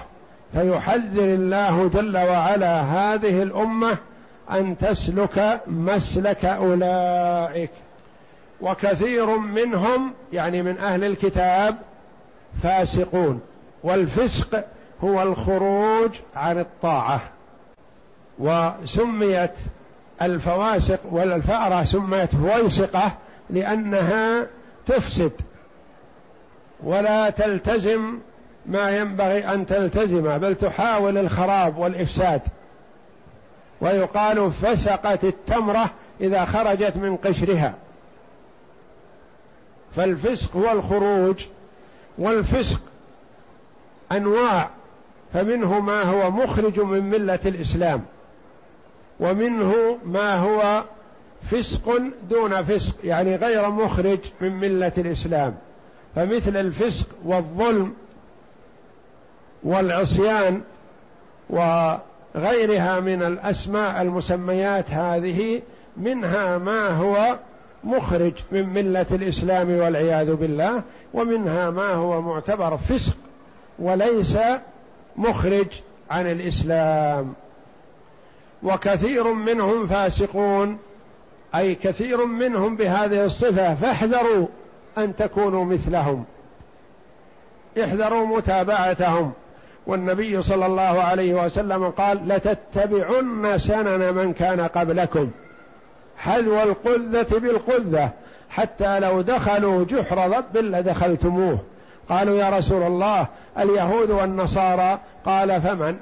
فيحذر 0.54 1.24
الله 1.24 1.89
جل 1.93 2.17
وعلا 2.17 2.82
هذه 2.82 3.43
الأمة 3.43 3.98
أن 4.51 4.77
تسلك 4.77 5.62
مسلك 5.67 6.45
أولئك. 6.45 7.71
وكثير 8.62 9.38
منهم 9.38 10.13
يعني 10.33 10.63
من 10.63 10.77
أهل 10.77 11.03
الكتاب 11.03 11.75
فاسقون. 12.63 13.41
والفسق 13.83 14.65
هو 15.03 15.23
الخروج 15.23 16.12
عن 16.35 16.59
الطاعة. 16.59 17.21
وسميت 18.39 19.51
الفواسق 20.21 20.99
والفأرة 21.12 21.83
سميت 21.83 22.35
فويسقة 22.35 23.12
لأنها 23.49 24.47
تفسد. 24.85 25.31
ولا 26.83 27.29
تلتزم 27.29 28.17
ما 28.65 28.89
ينبغي 28.89 29.53
أن 29.53 29.65
تلتزم 29.65 30.38
بل 30.38 30.55
تحاول 30.55 31.17
الخراب 31.17 31.77
والإفساد. 31.77 32.41
ويقال 33.82 34.52
فسقت 34.52 35.24
التمرة 35.24 35.92
إذا 36.22 36.46
خرجت 36.46 36.96
من 36.96 37.18
قشرها. 37.18 37.74
فالفسق 39.96 40.58
هو 40.58 40.72
الخروج 40.72 41.46
والفسق 42.18 42.82
أنواع 44.12 44.70
فمنه 45.34 45.80
ما 45.80 46.04
هو 46.04 46.32
مخرج 46.32 46.80
من 46.80 47.10
ملة 47.10 47.39
الإسلام 47.46 48.06
ومنه 49.20 49.98
ما 50.06 50.36
هو 50.36 50.84
فسق 51.52 52.02
دون 52.30 52.63
فسق 52.63 52.96
يعني 53.04 53.36
غير 53.36 53.70
مخرج 53.70 54.20
من 54.42 54.52
ملة 54.52 54.92
الإسلام. 54.98 55.56
فمثل 56.15 56.58
الفسق 56.58 57.08
والظلم 57.26 57.94
والعصيان 59.63 60.62
وغيرها 62.36 63.00
من 63.00 63.24
الأسماء 63.24 64.02
المسميات 64.02 64.92
هذه 64.92 65.62
منها 65.98 66.58
ما 66.58 66.88
هو 66.88 67.39
مخرج 67.84 68.34
من 68.52 68.70
ملة 68.70 69.06
الإسلام 69.12 69.72
والعياذ 69.72 70.36
بالله 70.36 70.84
ومنها 71.13 71.70
ما 71.70 71.94
هو 71.94 72.22
معتبر 72.22 72.78
فسق 72.78 73.18
وليس 73.80 74.38
مخرج 75.15 75.68
عن 76.12 76.32
الإسلام. 76.32 77.34
وكثير 78.63 79.34
منهم 79.34 79.88
فاسقون 79.88 80.78
أي 81.56 81.76
كثير 81.76 82.26
منهم 82.26 82.76
بهذه 82.76 83.26
الصفة 83.26 83.76
فاحذروا 83.76 84.48
أن 84.98 85.15
تكونوا 85.15 85.65
مثلهم. 85.65 86.26
احذروا 87.84 88.28
متابعتهم. 88.28 89.32
والنبي 89.89 90.41
صلى 90.41 90.65
الله 90.65 90.82
عليه 90.82 91.45
وسلم 91.45 91.89
قال 91.89 92.28
لتتبعن 92.28 93.60
سنن 93.60 94.13
من 94.13 94.34
كان 94.34 94.62
قبلكم. 94.62 95.32
حذو 96.17 96.63
القذة 96.63 97.39
بالقذة 97.39 98.10
حتى 98.49 98.99
لو 98.99 99.21
دخلوا 99.21 99.86
جحر 99.86 100.28
ضب 100.28 100.58
لدخلتموه. 100.58 101.60
قالوا 102.10 102.38
يا 102.38 102.49
رسول 102.49 102.84
الله 102.84 103.28
اليهود 103.60 104.12
والنصارى. 104.12 104.99
قال 105.25 105.62
فمن؟ 105.62 105.95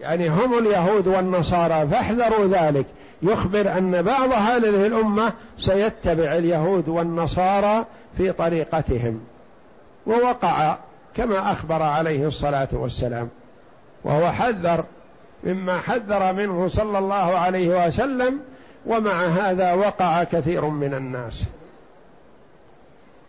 يعني 0.00 0.28
هم 0.28 0.58
اليهود 0.58 1.06
والنصارى 1.06 1.88
فاحذروا 1.88 2.46
ذلك. 2.46 2.86
يخبر 3.22 3.78
أن 3.78 4.02
بعض 4.02 4.32
هذه 4.32 4.86
الأمة 4.86 5.32
سيتبع 5.58 6.32
اليهود 6.32 6.88
والنصارى 6.88 7.84
في 8.16 8.32
طريقتهم. 8.32 9.20
ووقع 10.06 10.76
كما 11.20 11.52
أخبر 11.52 11.82
عليه 11.82 12.26
الصلاة 12.26 12.68
والسلام 12.72 13.28
وهو 14.04 14.32
حذر 14.32 14.84
مما 15.44 15.78
حذر 15.80 16.32
منه 16.32 16.68
صلى 16.68 16.98
الله 16.98 17.38
عليه 17.38 17.86
وسلم 17.86 18.40
ومع 18.86 19.24
هذا 19.24 19.72
وقع 19.72 20.24
كثير 20.24 20.64
من 20.64 20.94
الناس. 20.94 21.44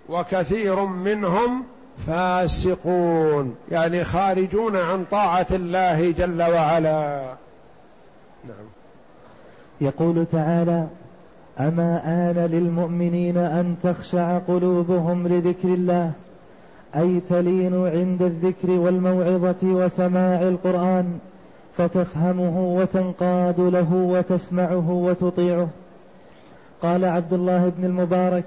وكثير 0.10 0.86
منهم 0.86 1.63
فاسقون 2.08 3.56
يعني 3.71 4.04
خارجون 4.04 4.77
عن 4.77 5.06
طاعة 5.12 5.47
الله 5.51 6.12
جل 6.12 6.41
وعلا. 6.41 7.34
نعم. 8.43 8.65
يقول 9.82 10.25
تعالى 10.25 10.88
أما 11.60 12.01
آن 12.06 12.45
للمؤمنين 12.51 13.38
أن 13.38 13.75
تخشع 13.84 14.38
قلوبهم 14.38 15.27
لذكر 15.27 15.67
الله 15.67 16.12
أي 16.95 17.19
تلين 17.30 17.88
عند 17.88 18.21
الذكر 18.21 18.71
والموعظة 18.71 19.63
وسماع 19.63 20.41
القرآن 20.41 21.19
فتفهمه 21.77 22.75
وتنقاد 22.75 23.60
له 23.60 23.93
وتسمعه 23.93 24.91
وتطيعه. 24.91 25.67
قال 26.82 27.06
عبد 27.06 27.34
الله 27.34 27.71
بن 27.77 27.86
المبارك 27.86 28.43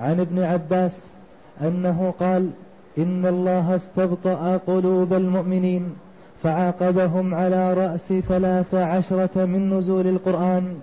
عن 0.00 0.20
ابن 0.20 0.42
عباس 0.42 1.06
أنه 1.60 2.14
قال 2.20 2.50
إن 2.98 3.26
الله 3.26 3.76
استبطأ 3.76 4.56
قلوب 4.66 5.12
المؤمنين 5.12 5.94
فعاقبهم 6.42 7.34
على 7.34 7.74
رأس 7.74 8.12
ثلاث 8.12 8.74
عشرة 8.74 9.44
من 9.44 9.78
نزول 9.78 10.06
القرآن 10.06 10.74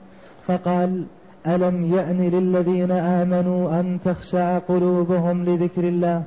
فقال 0.47 1.03
ألم 1.47 1.93
يأن 1.93 2.29
للذين 2.29 2.91
آمنوا 2.91 3.79
أن 3.79 3.99
تخشع 4.05 4.57
قلوبهم 4.57 5.45
لذكر 5.45 5.83
الله؟ 5.83 6.23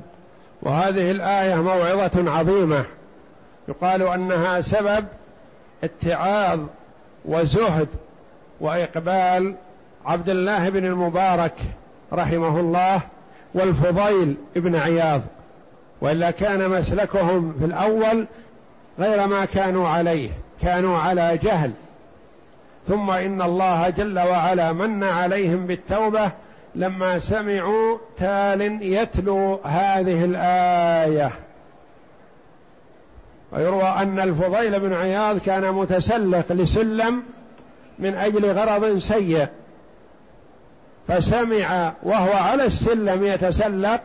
وهذه 0.63 1.11
الآية 1.11 1.55
موعظة 1.55 2.31
عظيمة. 2.31 2.85
يقال 3.67 4.01
أنها 4.01 4.61
سبب 4.61 5.05
اتعاظ 5.83 6.59
وزهد 7.25 7.87
وإقبال 8.59 9.55
عبد 10.05 10.29
الله 10.29 10.69
بن 10.69 10.85
المبارك 10.85 11.53
رحمه 12.13 12.59
الله 12.59 13.01
والفضيل 13.53 14.35
بن 14.55 14.75
عياض. 14.75 15.21
وإلا 16.01 16.31
كان 16.31 16.69
مسلكهم 16.69 17.55
في 17.59 17.65
الأول 17.65 18.25
غير 18.99 19.27
ما 19.27 19.45
كانوا 19.45 19.89
عليه 19.89 20.29
كانوا 20.61 20.97
على 20.97 21.37
جهل. 21.37 21.71
ثم 22.87 23.09
إن 23.09 23.41
الله 23.41 23.89
جل 23.89 24.19
وعلا 24.19 24.73
من 24.73 25.03
عليهم 25.03 25.67
بالتوبة 25.67 26.31
لما 26.75 27.19
سمعوا 27.19 27.97
تال 28.17 28.61
يتلو 28.81 29.59
هذه 29.63 30.25
الآية. 30.25 31.31
ويروى 33.51 33.83
أن 33.83 34.19
الفضيل 34.19 34.79
بن 34.79 34.93
عياض 34.93 35.39
كان 35.39 35.71
متسلق 35.71 36.51
لسلم 36.51 37.23
من 37.99 38.13
أجل 38.13 38.51
غرض 38.51 38.97
سيء. 38.97 39.47
فسمع 41.07 41.93
وهو 42.03 42.33
على 42.33 42.65
السلم 42.65 43.23
يتسلق 43.23 44.01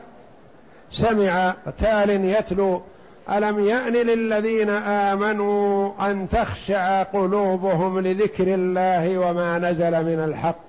سمع 0.92 1.54
تال 1.78 2.10
يتلو 2.10 2.82
ألم 3.30 3.66
يأن 3.66 3.92
للذين 3.92 4.70
آمنوا 4.70 5.92
أن 6.10 6.28
تخشع 6.28 7.02
قلوبهم 7.02 8.00
لذكر 8.00 8.54
الله 8.54 9.18
وما 9.18 9.58
نزل 9.58 10.04
من 10.04 10.24
الحق؟ 10.24 10.67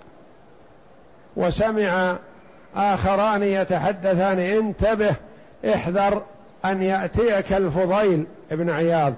وسمع 1.39 2.15
آخران 2.75 3.43
يتحدثان 3.43 4.39
انتبه 4.39 5.15
احذر 5.73 6.21
أن 6.65 6.81
يأتيك 6.81 7.53
الفضيل 7.53 8.25
ابن 8.51 8.69
عياض. 8.69 9.13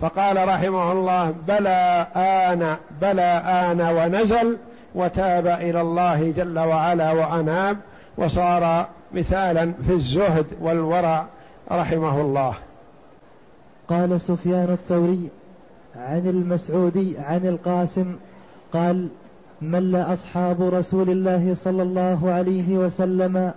فقال 0.00 0.48
رحمه 0.48 0.92
الله 0.92 1.34
بلى 1.48 2.06
آن 2.16 2.76
بلى 3.00 3.42
آن 3.46 3.80
ونزل 3.80 4.58
وتاب 4.94 5.46
إلى 5.46 5.80
الله 5.80 6.32
جل 6.36 6.58
وعلا 6.58 7.12
وأناب 7.12 7.76
وصار 8.16 8.86
مثالا 9.12 9.72
في 9.86 9.92
الزهد 9.92 10.46
والورع 10.60 11.26
رحمه 11.72 12.20
الله. 12.20 12.54
قال 13.88 14.20
سفيان 14.20 14.72
الثوري 14.72 15.28
عن 15.96 16.26
المسعودي 16.26 17.18
عن 17.18 17.46
القاسم 17.46 18.16
قال 18.72 19.08
مل 19.62 19.96
أصحاب 19.96 20.62
رسول 20.62 21.10
الله 21.10 21.54
صلى 21.54 21.82
الله 21.82 22.30
عليه 22.30 22.76
وسلم 22.78 23.52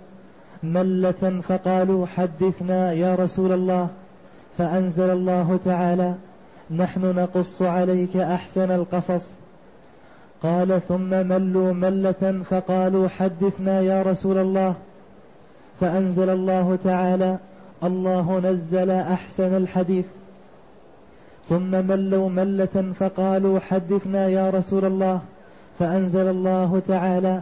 ملة 0.63 1.41
فقالوا 1.41 2.05
حدثنا 2.05 2.91
يا 2.93 3.15
رسول 3.15 3.51
الله 3.51 3.87
فأنزل 4.57 5.09
الله 5.09 5.59
تعالى 5.65 6.13
نحن 6.71 7.01
نقص 7.01 7.61
عليك 7.61 8.17
أحسن 8.17 8.71
القصص. 8.71 9.27
قال 10.43 10.81
ثم 10.87 11.09
ملوا 11.09 11.73
ملة 11.73 12.43
فقالوا 12.49 13.07
حدثنا 13.07 13.81
يا 13.81 14.01
رسول 14.01 14.37
الله 14.37 14.73
فأنزل 15.79 16.29
الله 16.29 16.77
تعالى 16.83 17.37
الله 17.83 18.39
نزل 18.39 18.91
أحسن 18.91 19.57
الحديث. 19.57 20.05
ثم 21.49 21.71
ملوا 21.87 22.29
ملة 22.29 22.93
فقالوا 22.99 23.59
حدثنا 23.59 24.27
يا 24.27 24.49
رسول 24.49 24.85
الله 24.85 25.21
فأنزل 25.79 26.27
الله 26.27 26.81
تعالى 26.87 27.41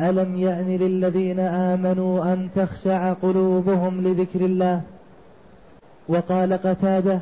ألم 0.00 0.36
يأن 0.36 0.76
للذين 0.76 1.40
آمنوا 1.40 2.32
أن 2.32 2.48
تخشع 2.56 3.12
قلوبهم 3.12 4.00
لذكر 4.00 4.40
الله؟ 4.40 4.80
وقال 6.08 6.52
قتادة 6.52 7.20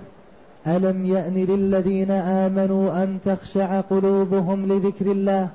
ألم 0.66 1.06
يأن 1.06 1.34
للذين 1.34 2.10
آمنوا 2.10 3.02
أن 3.02 3.18
تخشع 3.24 3.80
قلوبهم 3.80 4.72
لذكر 4.72 5.06
الله؟ 5.06 5.48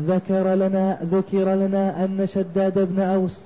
ذكر 0.00 0.54
لنا 0.54 0.98
ذكر 1.02 1.54
لنا 1.54 2.04
أن 2.04 2.26
شداد 2.26 2.78
بن 2.94 3.02
أوس 3.02 3.44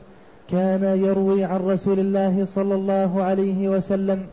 كان 0.51 0.85
يروي 0.85 1.44
عن 1.44 1.61
رسول 1.61 2.01
الله 2.01 2.44
صلى 2.44 2.74
الله 2.74 3.22
عليه 3.22 3.68
وسلم 3.68 4.27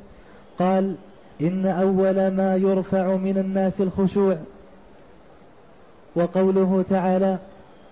قال 0.59 0.95
إن 1.41 1.65
أول 1.65 2.27
ما 2.27 2.55
يرفع 2.55 3.15
من 3.15 3.37
الناس 3.37 3.81
الخشوع 3.81 4.37
وقوله 6.15 6.85
تعالى 6.89 7.37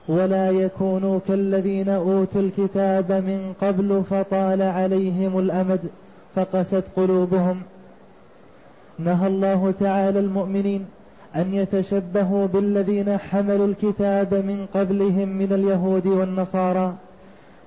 ولا 0.08 0.50
يكونوا 0.50 1.20
كالذين 1.28 1.90
أوتوا 1.90 2.42
الكتاب 2.42 3.12
من 3.12 3.54
قبل 3.62 4.04
فطال 4.10 4.62
عليهم 4.62 5.40
الأمد 5.40 5.80
فقست 6.36 6.84
قلوبهم 6.96 7.62
نهى 9.00 9.28
الله 9.28 9.74
تعالى 9.80 10.20
المؤمنين 10.20 10.86
أن 11.36 11.54
يتشبهوا 11.54 12.48
بالذين 12.48 13.18
حملوا 13.18 13.68
الكتاب 13.68 14.34
من 14.34 14.66
قبلهم 14.74 15.30
من 15.30 15.54
اليهود 15.54 16.08
والنصارى 16.08 16.94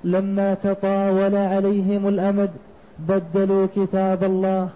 لما 0.04 0.54
تطاول 0.54 1.36
عليهم 1.36 2.08
الأمد 2.08 2.50
بدلوا 2.98 3.66
كتاب 3.76 4.24
الله 4.24 4.68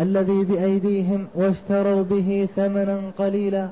الذي 0.00 0.44
بأيديهم 0.44 1.26
واشتروا 1.34 2.02
به 2.02 2.48
ثمنا 2.56 3.00
قليلا 3.18 3.68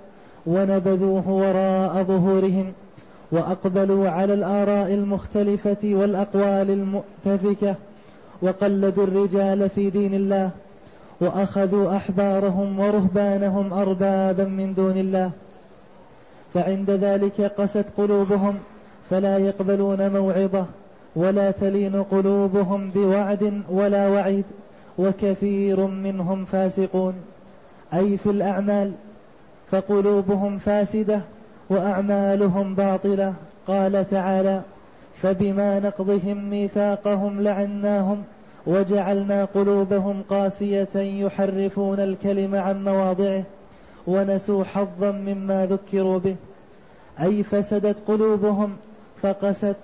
ونبذوه 0.47 1.29
وراء 1.29 2.03
ظهورهم 2.03 2.73
وأقبلوا 3.33 4.09
على 4.09 4.35
الآراء 4.35 4.95
المختلفة 4.95 5.77
والأقوال 5.85 6.71
المؤتفكة 6.71 7.75
وقلدوا 8.43 9.05
الرجال 9.05 9.69
في 9.71 9.91
دين 9.91 10.15
الله 10.15 10.51
وأخذوا 11.21 11.97
أحبارهم 11.97 12.81
ورهبانهم 12.81 13.73
أربابا 13.73 14.45
من 14.45 14.75
دون 14.75 14.99
الله 14.99 15.31
فعند 16.55 16.91
ذلك 16.91 17.41
قست 17.41 17.85
قلوبهم 17.97 18.55
فلا 19.11 19.39
يقبلون 19.39 20.11
موعظة 20.11 20.67
ولا 21.17 21.51
تلين 21.51 22.03
قلوبهم 22.03 22.91
بوعد 22.91 23.63
ولا 23.71 24.09
وعيد 24.09 24.45
وكثير 24.99 25.87
منهم 25.87 26.45
فاسقون 26.45 27.15
أي 27.95 28.17
في 28.17 28.31
الأعمال 28.31 28.93
فقلوبهم 29.71 30.59
فاسدة 30.59 31.21
وأعمالهم 31.71 32.75
باطلة. 32.75 33.35
قال 33.67 34.11
تعالى 34.11 34.63
فبما 35.23 35.81
نقضهم 35.81 36.51
ميثاقهم 36.51 37.43
لعناهم 37.43 38.23
وجعلنا 38.67 39.45
قلوبهم 39.45 40.23
قاسية 40.31 40.97
يحرفون 40.97 42.01
الكلم 42.01 42.55
عن 42.55 42.85
مواضعه 42.85 43.43
ونسوا 44.07 44.65
حظا 44.65 45.11
مما 45.11 45.67
ذكروا 45.67 46.19
به. 46.19 46.37
أي 47.21 47.43
فسدت 47.43 47.99
قلوبهم 48.09 48.77
فقست 49.23 49.77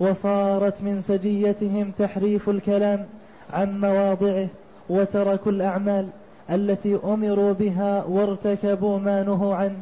وصارت 0.00 0.82
من 0.82 1.00
سجيتهم 1.00 1.92
تحريف 1.98 2.48
الكلام 2.48 3.06
عن 3.52 3.80
مواضعه 3.80 4.46
وتركوا 4.88 5.52
الأعمال. 5.52 6.06
التي 6.50 6.98
أمروا 7.04 7.52
بها 7.52 8.04
وارتكبوا 8.04 8.98
ما 8.98 9.22
نهوا 9.22 9.54
عنه. 9.54 9.80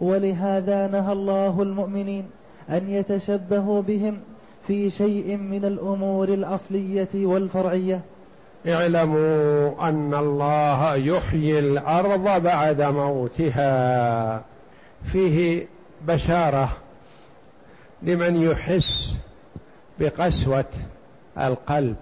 ولهذا 0.00 0.86
نهى 0.86 1.12
الله 1.12 1.62
المؤمنين 1.62 2.30
أن 2.70 2.90
يتشبهوا 2.90 3.82
بهم 3.82 4.18
في 4.66 4.90
شيء 4.90 5.36
من 5.36 5.64
الأمور 5.64 6.28
الأصلية 6.28 7.08
والفرعية. 7.14 8.00
اعلموا 8.68 9.88
أن 9.88 10.14
الله 10.14 10.94
يحيي 10.94 11.58
الأرض 11.58 12.42
بعد 12.42 12.82
موتها. 12.82 14.42
فيه 15.04 15.66
بشارة 16.06 16.76
لمن 18.02 18.42
يحس 18.42 19.16
بقسوة 20.00 20.64
القلب 21.38 21.96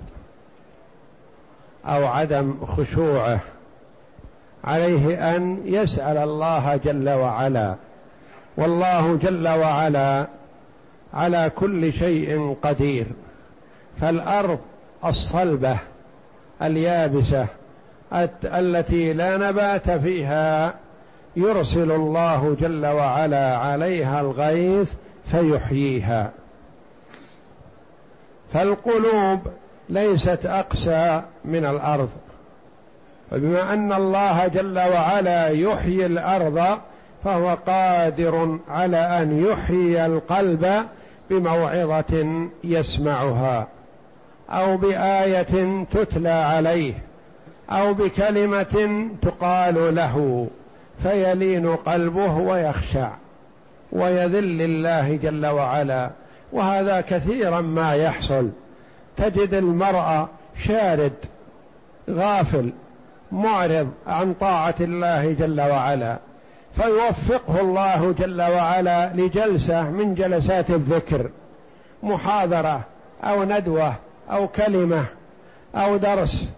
أو 1.87 2.07
عدم 2.07 2.55
خشوعه. 2.67 3.41
عليه 4.67 5.37
أن 5.37 5.61
يسأل 5.65 6.17
الله 6.17 6.77
جل 6.85 7.09
وعلا 7.09 7.75
والله 8.57 9.17
جل 9.17 9.49
وعلا 9.49 10.27
على 11.15 11.51
كل 11.57 11.93
شيء 11.93 12.57
قدير 12.63 13.07
فالأرض 14.01 14.59
الصلبة 15.05 15.77
اليابسة 16.63 17.47
التي 18.45 19.13
لا 19.13 19.37
نبات 19.37 19.91
فيها 19.91 20.75
يرسل 21.37 21.93
الله 21.93 22.57
جل 22.61 22.87
وعلا 22.87 23.57
عليها 23.57 24.21
الغيث 24.21 24.93
فيحييها. 25.27 26.31
فالقلوب 28.53 29.41
ليست 29.89 30.47
أقسى 30.47 31.23
من 31.45 31.65
الأرض. 31.65 32.09
فبما 33.31 33.73
أن 33.73 33.93
الله 33.93 34.47
جل 34.47 34.79
وعلا 34.79 35.49
يحيي 35.49 36.07
الأرض 36.07 36.79
فهو 37.25 37.57
قادر 37.67 38.59
على 38.69 38.97
أن 38.97 39.47
يحيي 39.47 40.07
القلب 40.07 40.87
بموعظة 41.31 42.47
يسمعها 42.65 43.67
أو 44.51 44.77
بآية 44.77 45.85
تتلى 45.93 46.29
عليه 46.29 46.95
أو 47.71 47.95
بكلمة 47.95 49.09
تقال 49.23 49.95
له 49.95 50.47
فيلين 51.03 51.77
قلبه 51.77 52.33
ويخشع 52.37 53.11
ويذل 53.93 54.63
الله 54.63 55.17
جل 55.17 55.47
وعلا. 55.47 56.11
وهذا 56.53 57.01
كثيرا 57.01 57.61
ما 57.61 57.95
يحصل. 57.95 58.51
تجد 59.17 59.55
المرأة 59.55 60.29
شارد 60.65 61.13
غافل 62.11 62.73
معرض 63.33 63.89
عن 64.07 64.35
طاعة 64.35 64.75
الله 64.81 65.33
جل 65.33 65.61
وعلا 65.61 66.17
فيوفقه 66.77 67.61
الله 67.61 68.15
جل 68.19 68.43
وعلا 68.43 69.13
لجلسة 69.15 69.83
من 69.83 70.15
جلسات 70.15 70.71
الذكر 70.71 71.31
محاضرة 72.03 72.81
أو 73.25 73.45
ندوة 73.45 73.95
أو 74.31 74.49
كلمة 74.49 75.05
أو 75.75 75.97
درس 75.97 76.49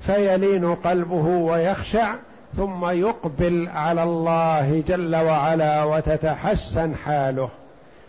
فيلين 0.00 0.74
قلبه 0.74 1.26
ويخشع 1.26 2.14
ثم 2.56 2.84
يقبل 2.84 3.68
على 3.74 4.02
الله 4.02 4.82
جل 4.88 5.16
وعلا 5.16 5.84
وتتحسن 5.84 6.94
حاله. 6.94 7.48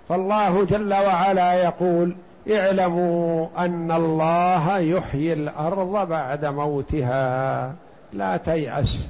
فالله 0.09 0.65
جل 0.65 0.93
وعلا 0.93 1.53
يقول 1.53 2.15
اعلموا 2.51 3.47
أن 3.57 3.91
الله 3.91 4.77
يحيي 4.77 5.33
الأرض 5.33 6.07
بعد 6.09 6.45
موتها 6.45 7.73
لا 8.13 8.37
تيأس 8.37 9.07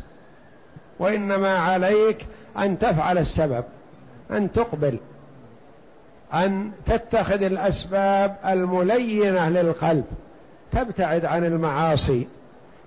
وإنما 1.00 1.58
عليك 1.58 2.26
أن 2.58 2.80
تفعل 2.80 3.18
السبب 3.18 3.64
أن 4.32 4.52
تقبل 4.52 4.98
أن 6.34 6.72
تتخذ 6.86 7.42
الأسباب 7.42 8.36
الملينة 8.46 9.50
للقلب 9.50 10.06
تبتعد 10.72 11.26
عن 11.26 11.46
المعاصي 11.46 12.28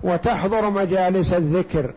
وتحضر 0.03 0.71
مجالس 0.71 1.33
الذكر 1.33 1.93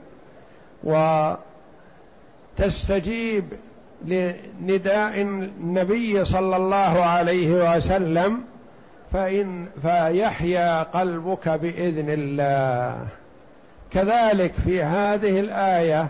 وتستجيب 2.57 3.45
لنداء 4.61 5.21
النبي 5.21 6.25
صلى 6.25 6.55
الله 6.55 7.03
عليه 7.03 7.75
وسلم 7.75 8.41
فإن 9.13 9.65
فيحيا 9.81 10.83
قلبك 10.83 11.49
بإذن 11.49 12.09
الله. 12.09 13.07
كذلك 13.91 14.53
في 14.53 14.83
هذه 14.83 15.39
الآية 15.39 16.07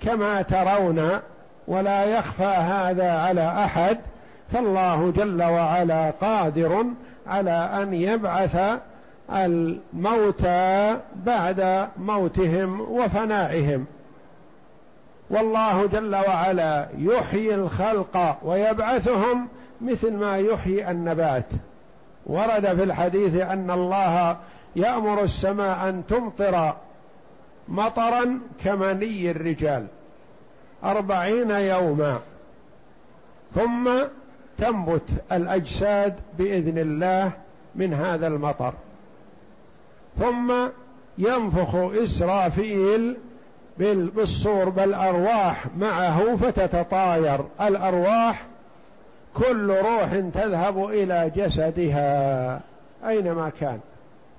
كما 0.00 0.42
ترون 0.42 1.20
ولا 1.68 2.04
يخفى 2.04 2.44
هذا 2.44 3.12
على 3.12 3.48
أحد 3.64 3.98
فالله 4.52 5.10
جل 5.10 5.42
وعلا 5.42 6.10
قادر 6.10 6.84
على 7.26 7.70
أن 7.82 7.94
يبعث 7.94 8.58
الموتى 9.32 10.96
بعد 11.14 11.88
موتهم 11.96 12.80
وفنائهم. 12.80 13.86
والله 15.30 15.86
جل 15.86 16.16
وعلا 16.16 16.88
يحيي 16.98 17.54
الخلق 17.54 18.38
ويبعثهم 18.42 19.48
مثل 19.80 20.12
ما 20.12 20.38
يحيي 20.38 20.90
النبات. 20.90 21.46
ورد 22.26 22.66
في 22.66 22.82
الحديث 22.82 23.36
أن 23.36 23.70
الله 23.70 24.36
يأمر 24.76 25.22
السماء 25.22 25.88
أن 25.88 26.02
تمطر 26.08 26.74
مطرا 27.72 28.40
كمني 28.64 29.30
الرجال 29.30 29.86
أربعين 30.84 31.50
يوما. 31.50 32.18
ثم 33.54 33.90
تنبت 34.58 35.08
الأجساد 35.32 36.14
بإذن 36.38 36.78
الله 36.78 37.30
من 37.74 37.94
هذا 37.94 38.26
المطر. 38.26 38.72
ثم 40.18 40.52
ينفخ 41.18 41.74
إسرافيل 41.74 43.16
بالصور 43.78 44.68
بالأرواح 44.68 45.66
معه 45.78 46.36
فتتطاير. 46.36 47.44
الأرواح 47.60 48.46
كل 49.34 49.70
روح 49.70 50.14
تذهب 50.34 50.84
إلى 50.84 51.32
جسدها 51.36 52.60
أينما 53.08 53.50
كان. 53.60 53.80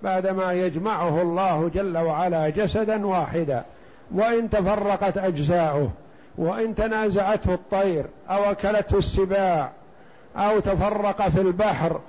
بعدما 0.03 0.53
يجمعه 0.53 1.21
الله 1.21 1.69
جل 1.73 1.97
وعلا 1.97 2.49
جسدا 2.49 3.05
واحدا 3.05 3.63
وإن 4.11 4.49
تفرقت 4.49 5.17
أجزاؤه 5.17 5.89
وإن 6.37 6.75
تنازعته 6.75 7.53
الطير 7.53 8.05
أو 8.29 8.43
أكلته 8.51 8.97
السباع 8.97 9.71
أو 10.37 10.59
تفرق 10.59 11.29
في 11.29 11.41
البحر 11.41 11.99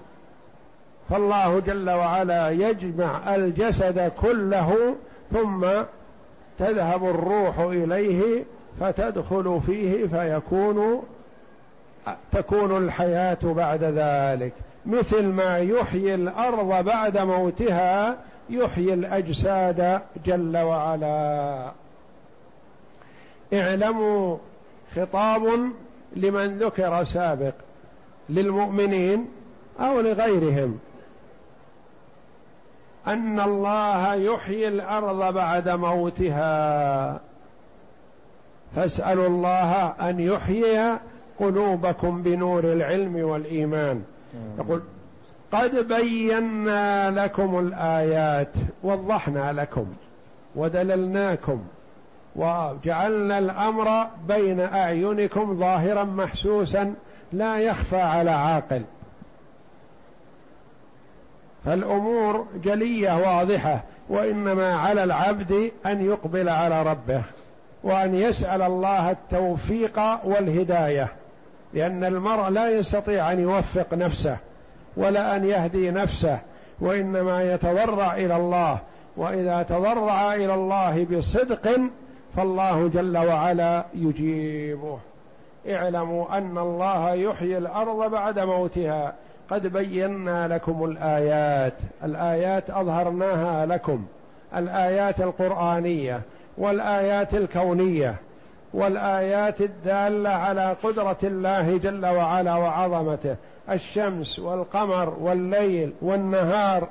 فالله 1.11 1.61
جل 1.61 1.91
وعلا 1.91 2.51
يجمع 2.51 3.35
الجسد 3.35 4.13
كله 4.23 4.95
ثم 5.33 5.67
تذهب 6.59 7.05
الروح 7.05 7.59
إليه 7.59 8.45
فتدخل 8.81 9.61
فيه 9.67 10.07
فيكون 10.07 11.03
تكون 12.33 12.77
الحياة 12.77 13.39
بعد 13.43 13.85
ذلك. 13.85 14.53
مثل 14.87 15.25
ما 15.27 15.59
يحيي 15.59 16.15
الأرض 16.15 16.85
بعد 16.85 17.19
موتها 17.19 18.17
يحيي 18.51 18.95
الأجساد 18.95 20.01
جل 20.27 20.57
وعلا. 20.57 21.73
اعلموا 23.55 24.37
خطاب 24.97 25.43
لمن 26.17 26.59
ذكر 26.59 27.05
سابق 27.05 27.55
للمؤمنين 28.29 29.29
أو 29.81 30.01
لغيرهم. 30.01 30.79
أن 33.07 33.41
الله 33.41 34.15
يحيي 34.15 34.69
الأرض 34.69 35.35
بعد 35.35 35.69
موتها. 35.69 37.21
فاسألوا 38.77 39.27
الله 39.27 39.87
أن 39.87 40.21
يحيي 40.21 40.99
قلوبكم 41.39 42.23
بنور 42.23 42.65
العلم 42.73 43.17
والإيمان. 43.17 44.03
يقول 44.59 44.83
قد 45.53 45.89
بينا 45.89 47.11
لكم 47.11 47.59
الآيات 47.59 48.53
وضحنا 48.83 49.53
لكم 49.53 49.87
ودللناكم 50.57 51.65
وجعلنا 52.37 53.39
الأمر 53.39 54.07
بين 54.29 54.61
أعينكم 54.61 55.59
ظاهرا 55.59 56.05
محسوسا 56.05 56.95
لا 57.33 57.59
يخفى 57.59 58.01
على 58.01 58.31
عاقل. 58.31 58.83
فالأمور 61.65 62.47
جلية 62.65 63.17
واضحة 63.17 63.85
وإنما 64.09 64.75
على 64.75 65.05
العبد 65.05 65.71
أن 65.87 66.07
يقبل 66.07 66.49
على 66.49 66.83
ربه 66.83 67.23
وأن 67.83 68.15
يسأل 68.15 68.63
الله 68.63 69.11
التوفيق 69.11 69.99
والهداية. 70.25 71.13
لأن 71.75 72.05
المرء 72.05 72.49
لا 72.49 72.69
يستطيع 72.69 73.33
أن 73.33 73.41
يوفق 73.41 73.95
نفسه 73.95 74.37
ولا 74.97 75.37
أن 75.37 75.45
يهدي 75.45 75.91
نفسه 75.91 76.39
وإنما 76.81 77.55
يتضرع 77.55 78.17
إلى 78.17 78.37
الله. 78.37 78.79
وإذا 79.17 79.63
تضرع 79.63 80.35
إلى 80.35 80.55
الله 80.55 81.05
بصدق 81.05 81.81
فالله 82.37 82.89
جل 82.89 83.19
وعلا 83.19 83.85
يجيبه. 83.95 84.99
اعلموا 85.69 86.39
أن 86.39 86.59
الله 86.59 87.15
يحيي 87.15 87.59
الأرض 87.59 88.11
بعد 88.11 88.39
موتها. 88.39 89.15
قد 89.51 89.67
بينا 89.67 90.49
لكم 90.49 90.85
الآيات. 90.85 91.75
الآيات 92.05 92.71
أظهرناها 92.71 93.67
لكم. 93.67 94.05
الآيات 94.57 95.21
القرآنية 95.21 96.21
والآيات 96.59 97.35
الكونية. 97.35 98.15
والآيات 98.75 99.61
الدالة 99.61 100.31
على 100.31 100.77
قدرة 100.83 101.17
الله 101.23 101.77
جل 101.77 102.07
وعلا 102.07 102.55
وعظمته. 102.55 103.37
الشمس 103.71 104.39
والقمر 104.39 105.17
والليل 105.21 105.93
والنهار 106.03 106.89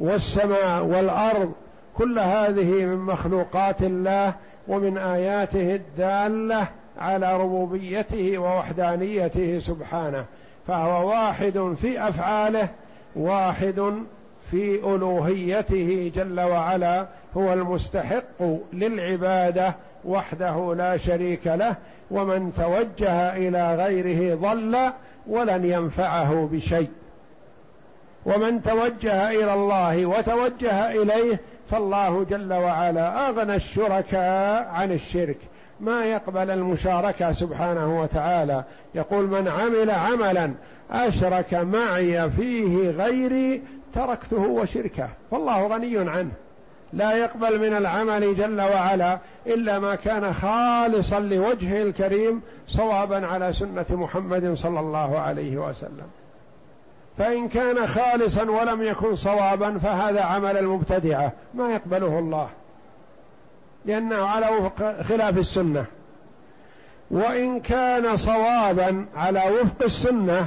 والسماء 0.00 0.84
والأرض 0.84 1.52
كل 1.96 2.18
هذه 2.18 2.84
من 2.84 2.96
مخلوقات 2.96 3.82
الله 3.82 4.34
ومن 4.68 4.98
آياته 4.98 5.74
الدالة 5.74 6.66
على 6.98 7.36
ربوبيته 7.36 8.38
ووحدانيته 8.38 9.58
سبحانه. 9.58 10.24
فهو 10.66 11.08
واحد 11.08 11.74
في 11.80 12.08
أفعاله 12.08 12.68
واحد 13.16 13.92
في 14.50 14.94
ألوهيته 14.94 16.12
جل 16.14 16.40
وعلا 16.40 17.06
هو 17.36 17.52
المستحق 17.52 18.42
للعبادة 18.72 19.74
وحده 20.06 20.74
لا 20.74 20.96
شريك 20.96 21.46
له 21.46 21.74
ومن 22.10 22.52
توجه 22.56 23.36
إلى 23.36 23.74
غيره 23.74 24.34
ضل 24.34 24.92
ولن 25.26 25.64
ينفعه 25.64 26.48
بشيء. 26.52 26.90
ومن 28.26 28.62
توجه 28.62 29.30
إلى 29.30 29.54
الله 29.54 30.06
وتوجه 30.06 30.90
إليه 30.90 31.40
فالله 31.70 32.24
جل 32.30 32.52
وعلا 32.52 33.28
أغنى 33.28 33.56
الشركاء 33.56 34.68
عن 34.68 34.92
الشرك. 34.92 35.38
ما 35.80 36.04
يقبل 36.04 36.50
المشاركة 36.50 37.32
سبحانه 37.32 38.00
وتعالى؟ 38.00 38.64
يقول 38.94 39.26
من 39.26 39.48
عمل 39.48 39.90
عملا 39.90 40.50
أشرك 40.90 41.54
معي 41.54 42.30
فيه 42.30 42.90
غيري 42.90 43.62
تركته 43.94 44.40
وشركه. 44.40 45.08
فالله 45.30 45.66
غني 45.66 46.10
عنه. 46.10 46.30
لا 46.94 47.12
يقبل 47.12 47.58
من 47.58 47.76
العمل 47.76 48.36
جل 48.36 48.60
وعلا 48.60 49.18
إلا 49.46 49.78
ما 49.78 49.94
كان 49.94 50.34
خالصا 50.34 51.20
لوجهه 51.20 51.82
الكريم 51.82 52.42
صوابا 52.68 53.26
على 53.26 53.52
سنة 53.52 53.86
محمد 53.90 54.54
صلى 54.54 54.80
الله 54.80 55.18
عليه 55.18 55.56
وسلم. 55.56 56.06
فإن 57.18 57.48
كان 57.48 57.86
خالصا 57.86 58.50
ولم 58.50 58.82
يكن 58.82 59.16
صوابا 59.16 59.78
فهذا 59.78 60.22
عمل 60.22 60.56
المبتدعة 60.56 61.32
ما 61.54 61.72
يقبله 61.72 62.18
الله 62.18 62.48
لأنه 63.84 64.24
على 64.26 64.48
وفق 64.48 65.02
خلاف 65.02 65.38
السنة. 65.38 65.84
وإن 67.10 67.60
كان 67.60 68.16
صوابا 68.16 69.06
على 69.16 69.42
وفق 69.60 69.84
السنة 69.84 70.46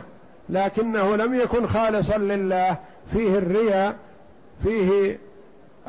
لكنه 0.50 1.16
لم 1.16 1.34
يكن 1.34 1.68
خالصا 1.68 2.18
لله 2.18 2.78
فيه 3.14 3.38
الرياء 3.38 3.96
فيه 4.64 5.20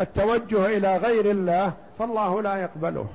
التوجه 0.00 0.66
إلى 0.66 0.96
غير 0.96 1.30
الله 1.30 1.72
فالله 1.98 2.42
لا 2.42 2.56
يقبله. 2.56 3.06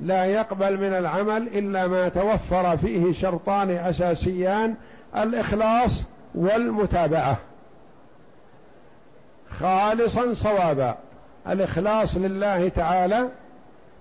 لا 0.00 0.24
يقبل 0.24 0.76
من 0.76 0.94
العمل 0.94 1.48
إلا 1.48 1.86
ما 1.86 2.08
توفر 2.08 2.76
فيه 2.76 3.12
شرطان 3.12 3.70
أساسيان 3.70 4.74
الإخلاص 5.16 6.04
والمتابعة. 6.34 7.36
خالصا 9.60 10.32
صوابا 10.32 10.94
الإخلاص 11.48 12.16
لله 12.16 12.68
تعالى 12.68 13.28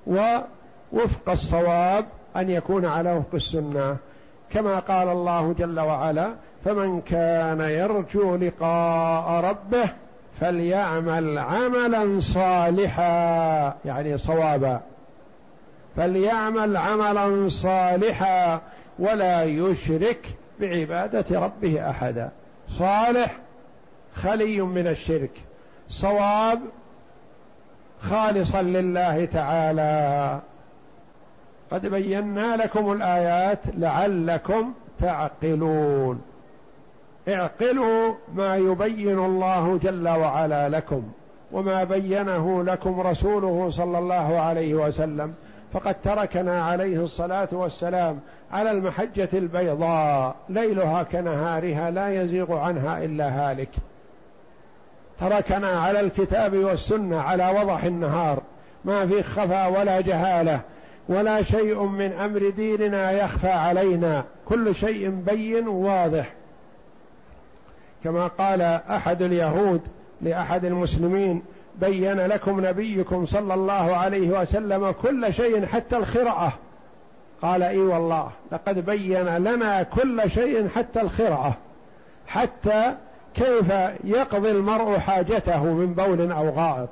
ووفق 0.08 1.30
الصواب 1.30 2.06
أن 2.36 2.50
يكون 2.50 2.86
على 2.86 3.14
وفق 3.14 3.36
السنة. 3.36 3.98
كما 4.52 4.80
قال 4.80 5.10
الله 5.10 5.54
جل 5.54 5.80
وعلا 5.80 6.34
فمن 6.66 7.02
كان 7.02 7.62
يرجو 7.62 8.36
لقاء 8.36 9.46
ربه 9.46 9.90
فليعمل 10.44 11.38
عملا 11.38 12.20
صالحا 12.20 13.76
يعني 13.86 14.18
صوابا. 14.18 14.82
فليعمل 15.96 16.78
عملا 16.78 17.50
صالحا 17.50 18.62
ولا 19.00 19.44
يشرك 19.44 20.36
بعبادة 20.60 21.40
ربه 21.40 21.90
أحدا. 21.90 22.30
صالح 22.70 23.38
خلي 24.16 24.62
من 24.62 24.88
الشرك 24.88 25.32
صواب 25.90 26.60
خالصا 28.02 28.62
لله 28.62 29.26
تعالى. 29.26 30.40
قد 31.72 31.86
بينا 31.86 32.56
لكم 32.56 32.92
الآيات 32.92 33.60
لعلكم 33.78 34.74
تعقلون. 35.00 36.22
اعقلوا 37.30 38.14
ما 38.34 38.56
يبين 38.56 39.20
الله 39.20 39.78
جل 39.78 40.08
وعلا 40.08 40.70
لكم 40.70 41.04
وما 41.52 41.84
بينه 41.84 42.64
لكم 42.64 43.02
رسوله 43.02 43.70
صلى 43.70 44.00
الله 44.00 44.40
عليه 44.40 44.74
وسلم. 44.74 45.34
فقد 45.74 45.96
تركنا 46.04 46.64
عليه 46.64 47.04
الصلاة 47.04 47.48
والسلام 47.52 48.20
على 48.52 48.72
المحجة 48.72 49.30
البيضاء 49.34 50.36
ليلها 50.50 51.04
كنهارها 51.04 51.92
لا 51.92 52.22
يزيغ 52.22 52.58
عنها 52.58 53.04
إلا 53.04 53.30
هالك. 53.30 53.70
تركنا 55.20 55.68
على 55.68 56.00
الكتاب 56.00 56.58
والسنة 56.58 57.22
على 57.22 57.50
وضح 57.50 57.84
النهار. 57.84 58.42
ما 58.86 59.08
في 59.08 59.24
خفا 59.24 59.68
ولا 59.68 60.02
جهالة 60.02 60.60
ولا 61.10 61.44
شيء 61.44 61.84
من 61.84 62.14
أمر 62.14 62.50
ديننا 62.50 63.12
يخفى 63.12 63.52
علينا. 63.52 64.24
كل 64.46 64.76
شيء 64.76 65.10
بين 65.10 65.68
واضح. 65.68 66.34
كما 68.04 68.28
قال 68.28 68.62
أحد 68.62 69.22
اليهود 69.22 69.82
لأحد 70.22 70.66
المسلمين 70.66 71.42
بين 71.76 72.20
لكم 72.20 72.66
نبيكم 72.66 73.26
صلى 73.26 73.54
الله 73.54 73.96
عليه 73.96 74.42
وسلم 74.42 74.92
كل 74.92 75.34
شيء 75.34 75.66
حتى 75.66 75.98
الخرعة. 75.98 76.54
قال 77.42 77.64
إي 77.64 77.78
والله 77.80 78.32
لقد 78.52 78.86
بين 78.86 79.38
لنا 79.38 79.84
كل 79.84 80.32
شيء 80.32 80.68
حتى 80.70 81.02
الخرعة 81.02 81.54
حتى 82.28 82.96
كيف 83.36 83.74
يقضي 84.04 84.52
المرء 84.52 84.98
حاجته 84.98 85.64
من 85.64 85.94
بول 85.94 86.32
أو 86.32 86.50
غائط. 86.50 86.90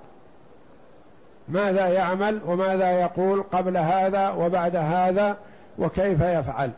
ماذا 1.49 1.88
يعمل 1.88 2.39
وماذا 2.45 2.91
يقول 2.91 3.43
قبل 3.43 3.78
هذا 3.78 4.30
وبعد 4.30 4.76
هذا 4.76 5.38
وكيف 5.80 6.22
يفعل؟ 6.22 6.72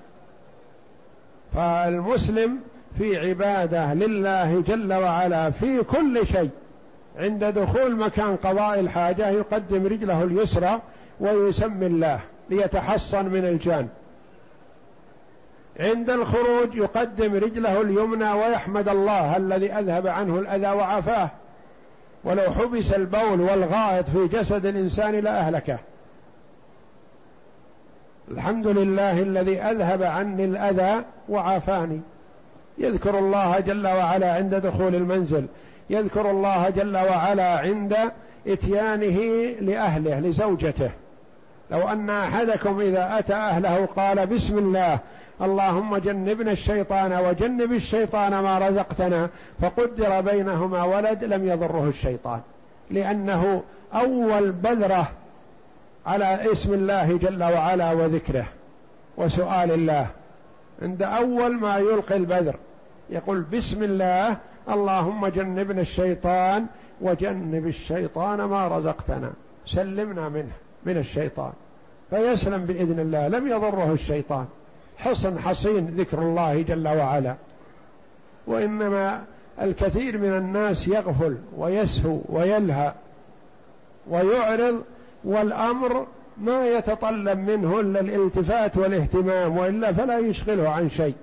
فالمسلم 1.56 2.60
في 2.98 3.30
عبادة 3.30 3.94
لله 3.94 4.64
جل 4.68 4.94
وعلا 4.94 5.52
في 5.52 5.84
كل 5.84 6.28
شيء. 6.28 6.50
عند 7.18 7.44
دخول 7.44 7.96
مكان 7.96 8.36
قضاء 8.36 8.80
الحاجة 8.80 9.30
يقدم 9.30 9.86
رجله 9.86 10.24
اليسرى 10.24 10.82
ويسمي 11.20 11.86
الله 11.86 12.20
ليتحصن 12.50 13.26
من 13.26 13.46
الجان. 13.46 13.88
عند 15.80 16.10
الخروج 16.10 16.76
يقدم 16.76 17.36
رجله 17.36 17.82
اليمنى 17.82 18.32
ويحمد 18.32 18.90
الله 18.90 19.38
الذي 19.38 19.72
أذهب 19.72 20.08
عنه 20.08 20.40
الأذى 20.40 20.68
وعافاه. 20.68 21.30
ولو 22.24 22.52
حبس 22.52 22.94
البول 22.94 23.42
والغائط 23.42 24.10
في 24.10 24.28
جسد 24.28 24.66
الإنسان 24.66 25.16
لاهلكه 25.16 25.78
الحمد 28.32 28.68
لله 28.68 29.22
الذي 29.22 29.62
أذهب 29.62 30.04
عني 30.04 30.46
الأذى 30.46 31.04
وعافاني. 31.30 32.02
يذكر 32.78 33.20
الله 33.20 33.60
جل 33.60 33.88
وعلا 33.88 34.34
عند 34.34 34.56
دخول 34.56 34.96
المنزل 34.96 35.46
يذكر 35.90 36.32
الله 36.32 36.70
جل 36.70 36.98
وعلا 36.98 37.60
عند 37.60 37.98
إتيانه 38.48 39.20
لأهله 39.62 40.20
لزوجته. 40.20 40.90
لو 41.72 41.90
أن 41.90 42.10
أحدكم 42.10 42.80
إذا 42.80 43.20
أتى 43.20 43.34
أهله 43.34 43.86
قال 43.86 44.28
بسم 44.28 44.58
الله 44.58 45.00
اللهم 45.42 45.98
جنبنا 45.98 46.52
الشيطان 46.52 47.14
وجنب 47.14 47.72
الشيطان 47.72 48.40
ما 48.40 48.68
رزقتنا 48.68 49.30
فقدر 49.62 50.22
بينهما 50.22 50.84
ولد 50.84 51.24
لم 51.24 51.48
يضره 51.48 51.88
الشيطان. 51.90 52.40
لأنه 52.92 53.64
أول 53.94 54.52
بذرة 54.52 55.12
على 56.06 56.52
اسم 56.52 56.74
الله 56.74 57.18
جل 57.18 57.44
وعلا 57.44 57.92
وذكره 57.92 58.46
وسؤال 59.18 59.72
الله. 59.72 60.08
عند 60.84 61.02
أول 61.02 61.54
ما 61.54 61.78
يلقي 61.78 62.16
البذر 62.16 62.56
يقول 63.10 63.42
بسم 63.42 63.84
الله 63.84 64.38
اللهم 64.70 65.28
جنبنا 65.28 65.82
الشيطان 65.82 66.66
وجنب 67.02 67.68
الشيطان 67.68 68.44
ما 68.44 68.68
رزقتنا. 68.68 69.32
سلمنا 69.66 70.30
منه 70.30 70.52
من 70.86 70.98
الشيطان. 70.98 71.52
فيسلم 72.10 72.66
بإذن 72.66 73.00
الله. 73.00 73.28
لم 73.28 73.48
يضره 73.48 73.94
الشيطان. 73.94 74.46
حصن 74.98 75.40
حصين 75.40 75.86
ذكر 75.86 76.22
الله 76.22 76.62
جل 76.62 76.88
وعلا. 76.88 77.36
وإنما 78.48 79.24
الكثير 79.62 80.18
من 80.18 80.38
الناس 80.38 80.88
يغفل 80.88 81.38
ويسهو 81.58 82.20
ويلهى 82.30 82.94
ويعرض 84.08 84.84
والأمر 85.24 86.08
ما 86.38 86.68
يتطلب 86.68 87.40
منه 87.40 87.80
إلا 87.80 88.00
الالتفات 88.00 88.78
والاهتمام 88.78 89.58
وإلا 89.58 89.94
فلا 89.94 90.20
يشغله 90.20 90.70
عن 90.70 90.90
شيء. 90.90 91.16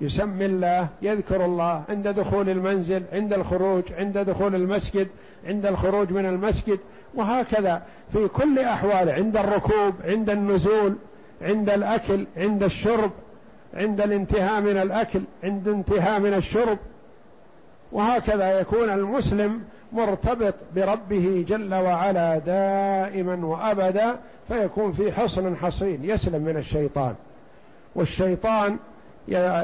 يسمي 0.00 0.46
الله 0.46 0.88
يذكر 1.02 1.44
الله 1.44 1.82
عند 1.88 2.08
دخول 2.08 2.48
المنزل 2.48 3.02
عند 3.12 3.32
الخروج 3.32 3.82
عند 3.92 4.18
دخول 4.18 4.54
المسجد 4.54 5.08
عند 5.46 5.66
الخروج 5.66 6.12
من 6.12 6.26
المسجد 6.26 6.78
وهكذا 7.14 7.82
في 8.12 8.28
كل 8.28 8.58
أحوال 8.58 9.10
عند 9.10 9.36
الركوب 9.36 9.94
عند 10.04 10.30
النزول 10.30 10.96
عند 11.42 11.70
الأكل 11.70 12.26
عند 12.36 12.62
الشرب 12.62 13.10
عند 13.74 14.00
الانتهاء 14.00 14.60
من 14.60 14.76
الأكل 14.76 15.20
عند 15.44 15.68
انتهاء 15.68 16.20
من 16.20 16.34
الشرب. 16.34 16.78
وهكذا 17.92 18.60
يكون 18.60 18.90
المسلم 18.90 19.62
مرتبط 19.92 20.54
بربه 20.76 21.44
جل 21.48 21.74
وعلا 21.74 22.38
دائما 22.38 23.46
وأبدا 23.46 24.16
فيكون 24.48 24.92
في 24.92 25.12
حصن 25.12 25.56
حصين 25.56 26.04
يسلم 26.04 26.42
من 26.42 26.56
الشيطان. 26.56 27.14
والشيطان 27.94 28.76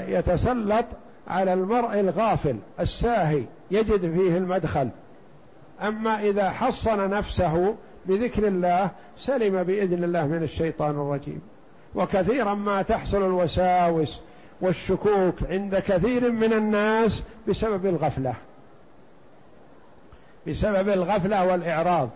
يتسلط 0.09 0.85
على 1.29 1.53
المرء 1.53 2.01
الغافل 2.01 2.57
الساهي 2.81 3.43
يجد 3.70 4.01
فيه 4.01 4.37
المدخل. 4.37 4.89
أما 5.83 6.22
إذا 6.22 6.51
حصن 6.51 7.11
نفسه 7.11 7.74
بذكر 8.07 8.49
الله 8.49 8.91
سلم 9.18 9.62
بإذن 9.62 10.05
الله 10.05 10.26
من 10.26 10.43
الشيطان 10.43 10.91
الرجيم. 10.91 11.41
وكثيرا 11.95 12.55
ما 12.55 12.83
تحصل 12.83 13.22
الوساوس 13.26 14.20
والشكوك 14.61 15.35
عند 15.51 15.79
كثير 15.79 16.33
من 16.33 16.53
الناس 16.53 17.22
بسبب 17.49 17.87
الغفلة. 17.87 18.35
بسبب 20.49 20.89
الغفلة 20.89 21.47
والإعراض. 21.47 22.09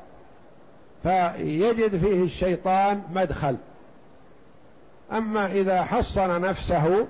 فيجد 1.02 1.96
فيه 1.96 2.24
الشيطان 2.24 3.02
مدخل. 3.14 3.56
أما 5.12 5.46
إذا 5.46 5.82
حصن 5.84 6.40
نفسه 6.40 7.06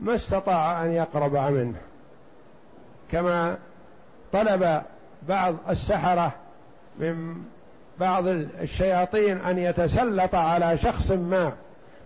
ما 0.00 0.14
استطاع 0.14 0.84
أن 0.84 0.92
يقرب 0.92 1.36
منه. 1.36 1.78
كما 3.10 3.56
طلب 4.32 4.82
بعض 5.28 5.54
السحرة 5.68 6.32
من 6.98 7.34
بعض 8.00 8.26
الشياطين 8.26 9.36
أن 9.36 9.58
يتسلط 9.58 10.34
على 10.34 10.78
شخص 10.78 11.10
ما 11.10 11.52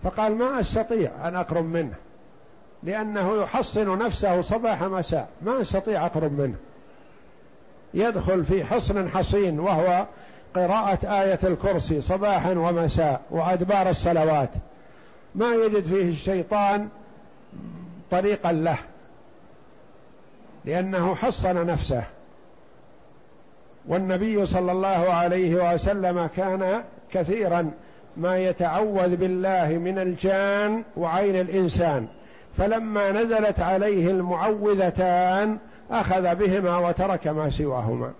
فقال 0.02 0.34
ما 0.34 0.60
أستطيع 0.60 1.10
أن 1.24 1.36
أقرب 1.36 1.64
منه 1.64 1.94
لأنه 2.82 3.42
يحصن 3.42 3.98
نفسه 3.98 4.40
صباح 4.40 4.82
مساء 4.82 5.28
ما 5.42 5.60
أستطيع 5.60 6.06
أقرب 6.06 6.40
منه. 6.40 6.54
يدخل 7.94 8.44
في 8.44 8.64
حصن 8.64 9.08
حصين 9.08 9.60
وهو 9.60 10.06
قراءة 10.54 11.22
آية 11.22 11.38
الكرسي 11.44 12.00
صباحا 12.00 12.50
ومساء 12.50 13.20
وأدبار 13.30 13.90
الصلوات. 13.90 14.50
ما 15.34 15.54
يجد 15.54 15.86
فيه 15.86 16.08
الشيطان 16.08 16.88
طريقا 18.10 18.52
له 18.52 18.78
لأنه 20.64 21.14
حصن 21.14 21.66
نفسه. 21.66 22.02
والنبي 23.88 24.46
صلى 24.46 24.72
الله 24.72 24.88
عليه 24.88 25.74
وسلم 25.74 26.26
كان 26.36 26.82
كثيرا 27.12 27.70
ما 28.16 28.38
يتعوذ 28.38 29.16
بالله 29.16 29.68
من 29.68 29.98
الجان 29.98 30.84
وعين 30.96 31.40
الإنسان. 31.40 32.06
فلما 32.58 33.12
نزلت 33.12 33.60
عليه 33.60 34.10
المعوذتان 34.10 35.58
أخذ 35.90 36.34
بهما 36.34 36.78
وترك 36.78 37.26
ما 37.26 37.50
سواهما. 37.50 38.12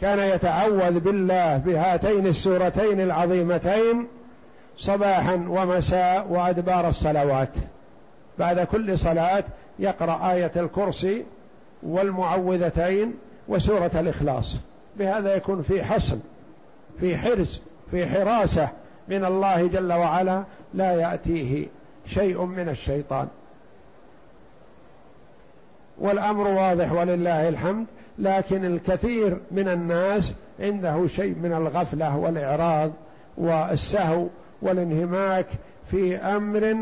كان 0.00 0.18
يتعوذ 0.18 1.00
بالله 1.00 1.56
بهاتين 1.56 2.26
السورتين 2.26 3.00
العظيمتين 3.00 4.06
صباحا 4.78 5.34
ومساء 5.48 6.26
وأدبار 6.30 6.88
الصلوات. 6.88 7.48
بعد 8.38 8.60
كل 8.60 8.98
صلاة 8.98 9.44
يقرأ 9.78 10.32
آية 10.32 10.52
الكرسي 10.56 11.24
والمعوذتين 11.82 13.14
وسورة 13.48 13.90
الإخلاص. 13.94 14.56
بهذا 14.96 15.36
يكون 15.36 15.62
في 15.62 15.84
حصن 15.84 16.20
في 17.00 17.16
حرز 17.16 17.60
في 17.90 18.06
حراسة 18.06 18.68
من 19.08 19.24
الله 19.24 19.66
جل 19.66 19.92
وعلا 19.92 20.42
لا 20.74 20.92
يأتيه 20.92 21.66
شيء 22.06 22.44
من 22.44 22.68
الشيطان. 22.68 23.28
والأمر 26.04 26.48
واضح 26.48 26.92
ولله 26.92 27.48
الحمد 27.48 27.86
لكن 28.18 28.64
الكثير 28.64 29.38
من 29.50 29.68
الناس 29.68 30.34
عنده 30.60 31.06
شيء 31.06 31.34
من 31.42 31.52
الغفلة 31.52 32.16
والإعراض 32.16 32.90
والسهو 33.36 34.26
والانهماك 34.62 35.46
في 35.90 36.16
أمر 36.16 36.76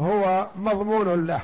هو 0.00 0.46
مضمون 0.56 1.26
له. 1.26 1.40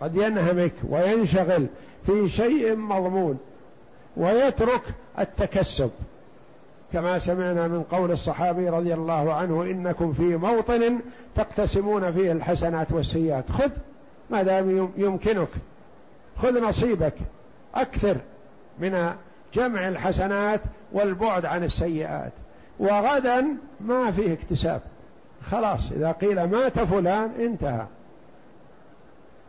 قد 0.00 0.16
ينهمك 0.16 0.72
وينشغل 0.88 1.66
في 2.06 2.28
شيء 2.28 2.76
مضمون 2.76 3.38
ويترك 4.16 4.82
التكسب. 5.18 5.90
كما 6.92 7.18
سمعنا 7.18 7.68
من 7.68 7.82
قول 7.82 8.10
الصحابي 8.10 8.68
رضي 8.68 8.94
الله 8.94 9.32
عنه 9.32 9.62
إنكم 9.62 10.12
في 10.12 10.36
موطن 10.36 10.98
تقتسمون 11.36 12.12
فيه 12.12 12.32
الحسنات 12.32 12.92
والسيئات. 12.92 13.50
خذ 13.50 13.70
ما 14.30 14.42
دام 14.42 14.90
يمكنك. 14.96 15.48
خذ 16.36 16.62
نصيبك. 16.62 17.14
أكثر 17.74 18.16
من 18.78 19.10
جمع 19.54 19.88
الحسنات 19.88 20.60
والبعد 20.92 21.44
عن 21.44 21.64
السيئات. 21.64 22.32
وغدا 22.78 23.46
ما 23.80 24.10
فيه 24.10 24.32
اكتساب. 24.32 24.80
خلاص 25.50 25.92
إذا 25.92 26.12
قيل 26.12 26.44
مات 26.44 26.78
فلان 26.78 27.30
انتهى. 27.38 27.86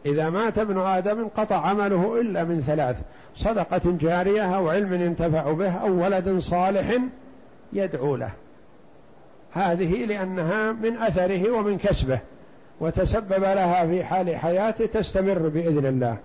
إذا 0.05 0.29
مات 0.29 0.57
ابن 0.57 0.77
آدم 0.77 1.19
انقطع 1.19 1.67
عمله 1.67 2.21
إلا 2.21 2.43
من 2.43 2.63
ثلاث 2.67 2.95
صدقة 3.35 3.81
جارية 3.85 4.55
أو 4.55 4.69
علم 4.69 4.93
ينتفع 4.93 5.51
به 5.51 5.71
أو 5.71 6.03
ولد 6.03 6.37
صالح 6.39 6.97
يدعو 7.73 8.15
له. 8.15 8.31
هذه 9.51 10.05
لأنها 10.05 10.71
من 10.71 10.97
أثره 10.97 11.51
ومن 11.51 11.77
كسبه. 11.77 12.19
وتسبب 12.81 13.43
لها 13.43 13.87
في 13.87 14.03
حال 14.03 14.35
حياته 14.35 14.85
تستمر 14.85 15.47
بإذن 15.47 15.85
الله 15.85 16.17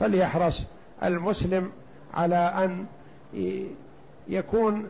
فليحرص 0.00 0.62
المسلم 1.02 1.70
على 2.14 2.36
أن 2.36 2.86
يكون 4.28 4.88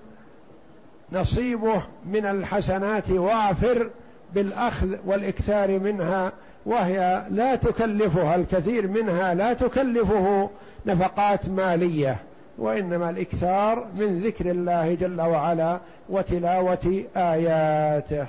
نصيبه 1.12 1.82
من 2.06 2.26
الحسنات 2.26 3.10
وافر 3.10 3.90
بالأخذ 4.34 4.96
والإكثار 5.06 5.78
منها 5.78 6.32
وهي 6.66 7.26
لا 7.30 7.54
تكلفها 7.54 8.34
الكثير 8.34 8.88
منها 8.88 9.34
لا 9.34 9.52
تكلفه 9.52 10.50
نفقات 10.86 11.48
مالية 11.48 12.16
وإنما 12.58 13.10
الإكثار 13.10 13.86
من 13.94 14.20
ذكر 14.20 14.50
الله 14.50 14.94
جل 14.94 15.20
وعلا 15.20 15.80
وتلاوة 16.08 17.04
آياته. 17.16 18.26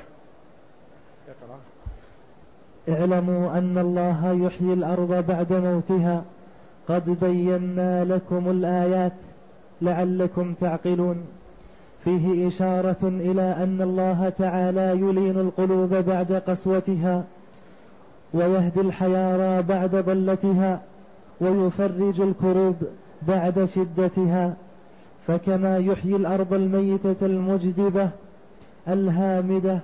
اعلموا 2.90 3.58
أن 3.58 3.78
الله 3.78 4.32
يحيي 4.46 4.74
الأرض 4.74 5.26
بعد 5.28 5.54
موتها. 5.54 6.24
قد 6.88 7.18
بينا 7.22 8.06
لكم 8.06 8.52
الآيات 8.52 9.14
لعلكم 9.82 10.54
تعقلون. 10.54 11.16
فيه 12.04 12.48
إشارة 12.48 12.98
إلى 13.04 13.42
أن 13.42 13.82
الله 13.82 14.30
تعالى 14.30 14.92
يلين 14.92 15.40
القلوب 15.40 15.94
بعد 15.94 16.34
قسوتها 16.48 17.24
ويهدي 18.34 18.82
الحيارى 18.82 19.62
بعد 19.62 19.96
ضلتها 19.96 20.82
ويفرج 21.42 22.22
الكروب 22.22 22.76
بعد 23.28 23.66
شدتها. 23.66 24.54
فكما 25.28 25.78
يحيي 25.78 26.16
الأرض 26.16 26.54
الميتة 26.54 27.26
المجدبة 27.26 28.10
الهامدة 28.88 29.80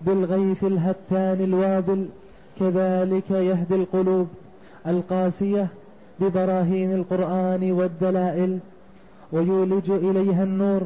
بالغيث 0.00 0.64
الهتان 0.64 1.40
الوابل 1.44 2.06
كذلك 2.62 3.30
يهدي 3.30 3.74
القلوب 3.74 4.28
القاسية 4.86 5.66
ببراهين 6.20 6.94
القرآن 6.94 7.72
والدلائل 7.72 8.58
ويولج 9.32 9.90
إليها 9.90 10.44
النور 10.44 10.82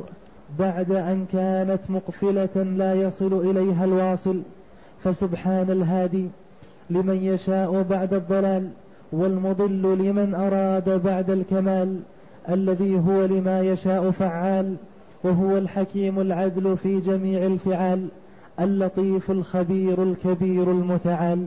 بعد 0.59 0.93
أن 0.93 1.27
كانت 1.33 1.81
مقفلة 1.89 2.63
لا 2.63 2.95
يصل 2.95 3.51
إليها 3.51 3.85
الواصل. 3.85 4.41
فسبحان 5.05 5.71
الهادي 5.71 6.29
لمن 6.91 7.17
يشاء 7.17 7.83
بعد 7.83 8.15
الضلال 8.15 8.69
والمضل 9.13 9.83
لمن 9.83 10.35
أراد 10.35 11.03
بعد 11.03 11.31
الكمال 11.31 12.01
الذي 12.49 12.99
هو 12.99 13.25
لما 13.25 13.61
يشاء 13.61 14.11
فعال 14.11 14.77
وهو 15.25 15.59
الحكيم 15.59 16.21
العدل 16.21 16.77
في 16.77 17.01
جميع 17.01 17.47
الفعال 17.47 18.09
اللطيف 18.61 19.31
الخبير 19.31 20.03
الكبير 20.03 20.71
المتعال. 20.71 21.47